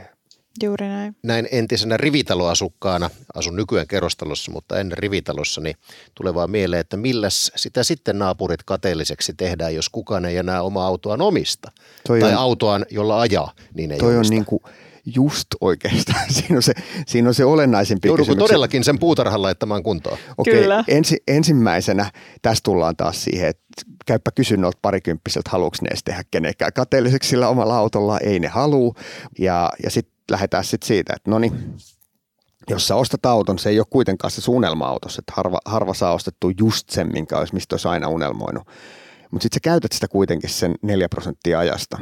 Juuri 0.64 0.88
näin. 0.88 1.16
Näin 1.24 1.48
entisenä 1.52 1.98
rivitaloasukkaana, 1.98 3.10
asun 3.34 3.56
nykyään 3.56 3.88
kerrostalossa, 3.88 4.52
mutta 4.52 4.80
ennen 4.80 4.98
rivitalossa, 4.98 5.62
niin 5.62 5.76
tulee 6.16 6.34
vaan 6.34 6.52
mieleen, 6.52 6.80
että 6.80 6.98
milläs 6.98 7.52
sitä 7.56 7.84
sitten 7.84 8.20
naapurit 8.20 8.64
kateelliseksi 8.64 9.34
tehdään, 9.34 9.76
jos 9.76 9.90
kukaan 9.90 10.26
ei 10.26 10.38
enää 10.38 10.62
oma 10.62 10.86
autoaan 10.86 11.22
omista. 11.22 11.72
Toi 12.08 12.20
tai 12.20 12.34
on, 12.34 12.38
autoaan, 12.38 12.86
jolla 12.90 13.20
ajaa, 13.20 13.54
niin 13.74 13.92
ei 13.92 13.98
toi 13.98 14.16
omista. 14.16 14.34
on 14.34 14.36
niin 14.36 14.46
kuin 14.46 14.62
just 15.16 15.48
oikeastaan. 15.62 16.26
Siinä 16.34 16.56
on 16.56 16.64
se, 16.64 16.74
siinä 17.08 17.28
on 17.28 17.34
se 17.34 17.46
olennaisempi 17.46 18.08
Joudunko 18.08 18.36
todellakin 18.36 18.84
sen 18.84 19.00
puutarhan 19.00 19.42
laittamaan 19.42 19.84
kuntoon? 19.84 20.18
Okei, 20.38 20.54
Kyllä. 20.54 20.84
Ensi, 20.88 21.18
ensimmäisenä 21.28 22.12
tässä 22.42 22.62
tullaan 22.64 22.96
taas 22.96 23.24
siihen, 23.24 23.50
että 23.50 23.66
käypä 24.06 24.32
kysy 24.36 24.58
noilta 24.58 24.80
parikymppiseltä, 24.82 25.50
haluatko 25.50 25.78
ne 25.82 25.88
edes 25.88 26.04
tehdä 26.04 26.24
kenenkään 26.32 26.74
kateelliseksi 26.74 27.30
sillä 27.30 27.48
omalla 27.48 27.78
autolla, 27.78 28.20
ei 28.20 28.40
ne 28.40 28.48
halua. 28.48 28.94
Ja, 29.40 29.70
ja 29.84 29.90
sitten 29.90 30.19
lähdetään 30.30 30.64
sitten 30.64 30.88
siitä, 30.88 31.14
että 31.16 31.32
no 31.32 31.40
niin, 31.40 31.78
jos 32.70 32.88
sä 32.88 32.96
ostat 32.96 33.26
auton, 33.26 33.60
se 33.60 33.70
ei 33.70 33.80
ole 33.80 33.88
kuitenkaan 33.90 34.32
se 34.32 34.42
suunnelma-autos, 34.42 35.18
että 35.18 35.34
harva, 35.36 35.60
harva 35.66 35.94
saa 35.94 36.14
ostettu 36.14 36.52
just 36.60 36.90
sen, 36.90 37.10
minkä 37.14 37.38
olisi, 37.38 37.54
mistä 37.54 37.74
olisi 37.74 37.88
aina 37.88 38.08
unelmoinut. 38.08 38.68
Mutta 39.32 39.44
sitten 39.44 39.56
sä 39.56 39.60
käytät 39.60 39.92
sitä 39.92 40.08
kuitenkin 40.08 40.50
sen 40.50 40.76
4 40.82 41.10
prosenttia 41.10 41.60
ajasta. 41.60 41.98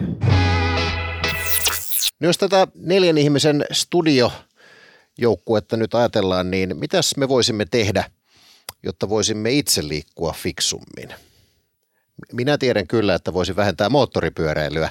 No 2.20 2.28
jos 2.28 2.38
tätä 2.38 2.68
neljän 2.76 3.18
ihmisen 3.18 3.66
studiojoukkuetta 3.72 5.78
nyt 5.78 5.96
ajatellaan, 5.96 6.52
niin 6.52 6.78
mitäs 6.78 7.18
me 7.18 7.28
voisimme 7.28 7.66
tehdä, 7.66 8.04
jotta 8.84 9.10
voisimme 9.10 9.52
itse 9.52 9.88
liikkua 9.88 10.34
fiksummin? 10.34 11.14
Minä 12.34 12.58
tiedän 12.58 12.88
kyllä, 12.88 13.16
että 13.16 13.34
voisi 13.34 13.56
vähentää 13.56 13.90
moottoripyöräilyä. 13.90 14.90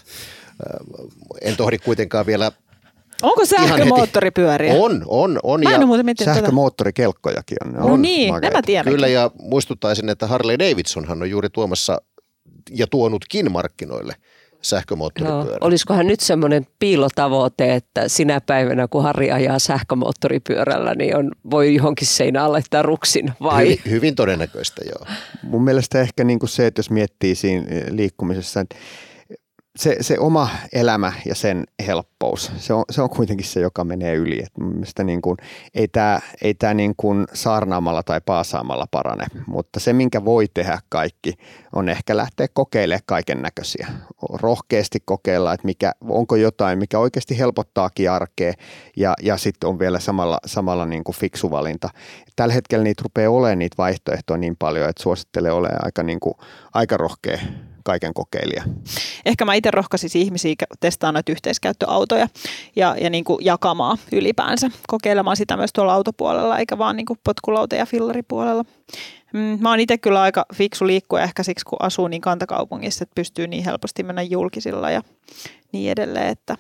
En 1.41 1.57
tohdi 1.57 1.79
kuitenkaan 1.79 2.27
vielä 2.27 2.53
Onko 3.23 3.47
sähkömoottoripyöriä? 3.47 4.75
On, 4.75 5.03
on, 5.07 5.39
on. 5.43 5.61
Mä 5.65 5.75
en 5.75 5.81
ja 5.81 5.87
muuten 5.87 6.15
sähkömoottorikelkkojakin 6.25 7.59
on. 7.65 7.73
No 7.73 7.87
on 7.87 8.03
niin, 8.03 8.35
nämä 8.43 8.63
tiedänkin. 8.63 8.93
Kyllä, 8.93 9.09
ja 9.09 9.31
muistuttaisin, 9.41 10.09
että 10.09 10.27
Harley 10.27 10.59
Davidsonhan 10.59 11.23
on 11.23 11.31
juuri 11.31 11.49
tuomassa 11.51 12.03
ja 12.71 12.87
tuonutkin 12.87 13.53
markkinoille 13.53 14.15
sähkömoottoripyörä. 14.63 15.51
Joo. 15.51 15.59
Olisikohan 15.61 16.07
nyt 16.07 16.21
semmoinen 16.21 16.67
piilotavoite, 16.79 17.75
että 17.75 18.09
sinä 18.09 18.41
päivänä 18.41 18.89
kun 18.89 19.03
Harri 19.03 19.31
ajaa 19.31 19.59
sähkömoottoripyörällä, 19.59 20.95
niin 20.95 21.17
on, 21.17 21.31
voi 21.51 21.75
johonkin 21.75 22.07
seinään 22.07 22.53
laittaa 22.53 22.83
ruksin 22.83 23.33
vai? 23.43 23.65
Hyvin, 23.65 23.81
hyvin 23.91 24.15
todennäköistä, 24.15 24.83
joo. 24.85 25.07
Mun 25.43 25.65
mielestä 25.65 26.01
ehkä 26.01 26.25
niin 26.25 26.39
kuin 26.39 26.51
se, 26.51 26.67
että 26.67 26.79
jos 26.79 26.91
miettii 26.91 27.35
siinä 27.35 27.67
liikkumisessa, 27.91 28.61
että 28.61 28.77
se, 29.77 29.97
se 30.01 30.19
oma 30.19 30.49
elämä 30.73 31.13
ja 31.27 31.35
sen 31.35 31.65
helppous, 31.87 32.53
se 32.57 32.73
on, 32.73 32.85
se 32.91 33.03
on 33.03 33.11
kuitenkin 33.11 33.47
se, 33.47 33.61
joka 33.61 33.85
menee 33.85 34.15
yli. 34.15 34.43
Et 34.43 35.05
niin 35.05 35.23
kuin, 35.23 35.37
ei 35.75 35.89
tämä 35.89 36.21
ei 36.43 36.55
tää 36.55 36.75
niin 36.75 36.95
kuin 36.97 37.27
saarnaamalla 37.33 38.03
tai 38.03 38.21
paasaamalla 38.27 38.87
parane, 38.91 39.27
mutta 39.47 39.81
se, 39.81 39.93
minkä 39.93 40.25
voi 40.25 40.47
tehdä 40.55 40.79
kaikki, 40.89 41.35
on 41.73 41.89
ehkä 41.89 42.17
lähteä 42.17 42.47
kokeilemaan 42.53 43.03
kaiken 43.07 43.43
näköisiä. 43.43 43.87
Rohkeasti 44.33 44.99
kokeilla, 45.05 45.53
että 45.53 45.67
mikä, 45.67 45.93
onko 46.09 46.37
jotain, 46.37 46.79
mikä 46.79 46.99
oikeasti 46.99 47.39
helpottaakin 47.39 48.11
arkea 48.11 48.53
ja, 48.97 49.15
ja 49.23 49.37
sitten 49.37 49.69
on 49.69 49.79
vielä 49.79 50.01
samalla, 50.01 50.39
samalla 50.47 50.87
niin 50.87 51.05
kuin 51.05 51.17
fiksu 51.17 51.51
valinta. 51.51 51.89
Tällä 52.37 52.55
hetkellä 52.55 52.85
niitä 52.85 53.03
rupeaa 53.03 53.31
olemaan 53.31 53.59
niitä 53.59 53.75
vaihtoehtoja 53.79 54.39
niin 54.39 54.57
paljon, 54.59 54.89
että 54.89 55.03
suosittelee 55.03 55.53
olemaan 55.53 55.85
aika, 55.85 56.03
niin 56.03 56.21
kuin, 56.21 56.35
aika 56.75 56.97
rohkea 56.97 57.39
kaiken 57.87 58.15
kokeilija. 58.15 58.65
Ehkä 59.27 59.45
mä 59.45 59.55
itse 59.55 59.71
rohkaisin 59.71 60.11
ihmisiä 60.15 60.55
testaamaan 60.81 61.15
noita 61.15 61.33
yhteiskäyttöautoja 61.33 62.29
ja, 62.77 62.97
ja 63.01 63.11
niin 63.11 63.25
kuin 63.25 63.45
jakamaan 63.45 63.99
ylipäänsä, 64.13 64.71
kokeilemaan 64.89 65.37
sitä 65.37 65.57
myös 65.57 65.71
tuolla 65.73 65.95
autopuolella, 65.95 66.59
eikä 66.59 66.79
vaan 66.79 66.97
niin 66.97 67.07
kuin 67.07 67.19
potkulauta- 67.25 67.77
ja 67.77 67.87
fillaripuolella. 67.87 68.65
Mm, 69.33 69.59
mä 69.61 69.71
oon 69.71 69.81
itse 69.81 69.99
kyllä 69.99 70.23
aika 70.23 70.47
fiksu 70.55 70.87
liikkua 70.87 71.21
ehkä 71.21 71.43
siksi, 71.43 71.65
kun 71.65 71.79
asuu 71.83 72.09
niin 72.09 72.21
kantakaupungissa, 72.21 73.03
että 73.03 73.15
pystyy 73.15 73.47
niin 73.47 73.65
helposti 73.65 74.03
mennä 74.03 74.23
julkisilla 74.23 74.91
ja 74.91 75.03
niin 75.73 75.91
edelleen, 75.91 76.29
että 76.29 76.57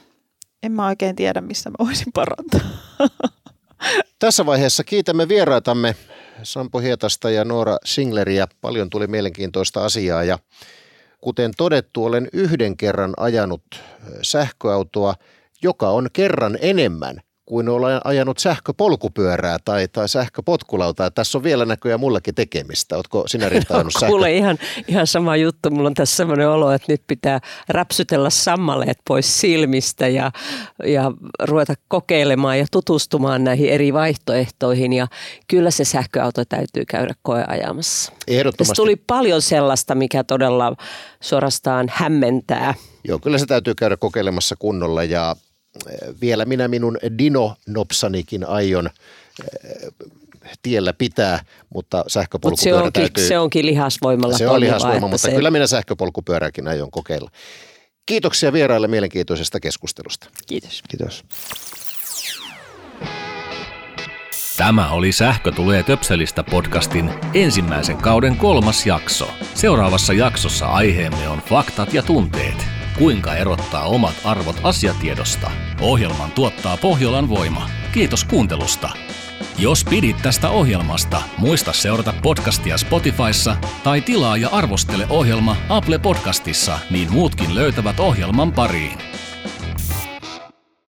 en 0.62 0.72
mä 0.72 0.86
oikein 0.86 1.16
tiedä, 1.16 1.40
missä 1.40 1.70
mä 1.70 1.86
voisin 1.86 2.12
parantaa. 2.12 2.60
Tässä 4.18 4.46
vaiheessa 4.46 4.84
kiitämme 4.84 5.28
vieraitamme 5.28 5.96
Sampo 6.42 6.78
Hietasta 6.78 7.30
ja 7.30 7.44
Noora 7.44 7.76
Singleriä. 7.84 8.46
Paljon 8.60 8.90
tuli 8.90 9.06
mielenkiintoista 9.06 9.84
asiaa 9.84 10.24
ja 10.24 10.38
Kuten 11.26 11.52
todettu, 11.56 12.04
olen 12.04 12.28
yhden 12.32 12.76
kerran 12.76 13.14
ajanut 13.16 13.62
sähköautoa, 14.22 15.14
joka 15.62 15.90
on 15.90 16.08
kerran 16.12 16.58
enemmän 16.60 17.20
kuin 17.46 17.68
olen 17.68 18.00
ajanut 18.04 18.38
sähköpolkupyörää 18.38 19.58
tai, 19.64 19.88
tai 19.88 20.08
sähköpotkulautaa. 20.08 21.10
Tässä 21.10 21.38
on 21.38 21.44
vielä 21.44 21.64
näköjään 21.64 22.00
mullakin 22.00 22.34
tekemistä. 22.34 22.96
Oletko 22.96 23.24
sinä 23.28 23.46
ajanut 23.70 23.92
sähkö? 23.92 24.06
Kuule 24.06 24.32
ihan, 24.32 24.58
ihan 24.88 25.06
sama 25.06 25.36
juttu. 25.36 25.70
Mulla 25.70 25.86
on 25.86 25.94
tässä 25.94 26.16
sellainen 26.16 26.48
olo, 26.48 26.72
että 26.72 26.92
nyt 26.92 27.02
pitää 27.06 27.40
räpsytellä 27.68 28.30
sammaleet 28.30 28.98
pois 29.08 29.40
silmistä 29.40 30.08
ja, 30.08 30.32
ja 30.84 31.12
ruveta 31.42 31.74
kokeilemaan 31.88 32.58
ja 32.58 32.66
tutustumaan 32.72 33.44
näihin 33.44 33.68
eri 33.68 33.92
vaihtoehtoihin. 33.92 34.92
Ja 34.92 35.06
kyllä 35.48 35.70
se 35.70 35.84
sähköauto 35.84 36.44
täytyy 36.44 36.84
käydä 36.84 37.14
koeajamassa. 37.22 38.12
Ehdottomasti. 38.28 38.58
Tässä 38.58 38.82
tuli 38.82 38.96
paljon 38.96 39.42
sellaista, 39.42 39.94
mikä 39.94 40.24
todella 40.24 40.76
suorastaan 41.20 41.86
hämmentää. 41.92 42.74
Joo, 43.08 43.18
kyllä 43.18 43.38
se 43.38 43.46
täytyy 43.46 43.74
käydä 43.74 43.96
kokeilemassa 43.96 44.54
kunnolla 44.58 45.04
ja 45.04 45.36
vielä 46.20 46.44
minä 46.44 46.68
minun 46.68 46.98
Dino-nopsanikin 47.18 48.48
aion 48.48 48.86
eh, 48.86 49.92
tiellä 50.62 50.92
pitää, 50.92 51.44
mutta 51.74 52.04
sähköpolkupyörä 52.06 52.78
Mut 52.78 52.82
se 52.82 52.84
onkin, 52.86 53.02
täytyy... 53.02 53.28
Se 53.28 53.38
onkin 53.38 53.66
lihasvoimalla 53.66 54.38
Se 54.38 54.48
on 54.48 54.60
lihasvoima, 54.60 55.08
mutta 55.08 55.18
se... 55.18 55.32
kyllä 55.32 55.50
minä 55.50 55.66
sähköpolkupyöräkin 55.66 56.68
aion 56.68 56.90
kokeilla. 56.90 57.30
Kiitoksia 58.06 58.52
vieraille 58.52 58.88
mielenkiintoisesta 58.88 59.60
keskustelusta. 59.60 60.30
Kiitos. 60.46 60.82
Kiitos. 60.88 61.24
Tämä 64.56 64.90
oli 64.90 65.12
Sähkö 65.12 65.52
tulee 65.52 65.82
töpselistä 65.82 66.44
podcastin 66.44 67.10
ensimmäisen 67.34 67.96
kauden 67.96 68.36
kolmas 68.36 68.86
jakso. 68.86 69.28
Seuraavassa 69.54 70.12
jaksossa 70.12 70.66
aiheemme 70.66 71.28
on 71.28 71.38
faktat 71.38 71.94
ja 71.94 72.02
tunteet. 72.02 72.66
Kuinka 72.98 73.34
erottaa 73.34 73.84
omat 73.84 74.14
arvot 74.24 74.60
asiatiedosta? 74.62 75.50
Ohjelman 75.80 76.30
tuottaa 76.30 76.76
Pohjolan 76.76 77.28
voima. 77.28 77.70
Kiitos 77.92 78.24
kuuntelusta. 78.24 78.90
Jos 79.58 79.84
pidit 79.84 80.16
tästä 80.22 80.50
ohjelmasta, 80.50 81.22
muista 81.38 81.72
seurata 81.72 82.14
podcastia 82.22 82.78
Spotifyssa 82.78 83.56
tai 83.84 84.00
tilaa 84.00 84.36
ja 84.36 84.48
arvostele 84.48 85.06
ohjelma 85.10 85.56
Apple 85.68 85.98
Podcastissa, 85.98 86.78
niin 86.90 87.12
muutkin 87.12 87.54
löytävät 87.54 88.00
ohjelman 88.00 88.52
pariin. 88.52 88.98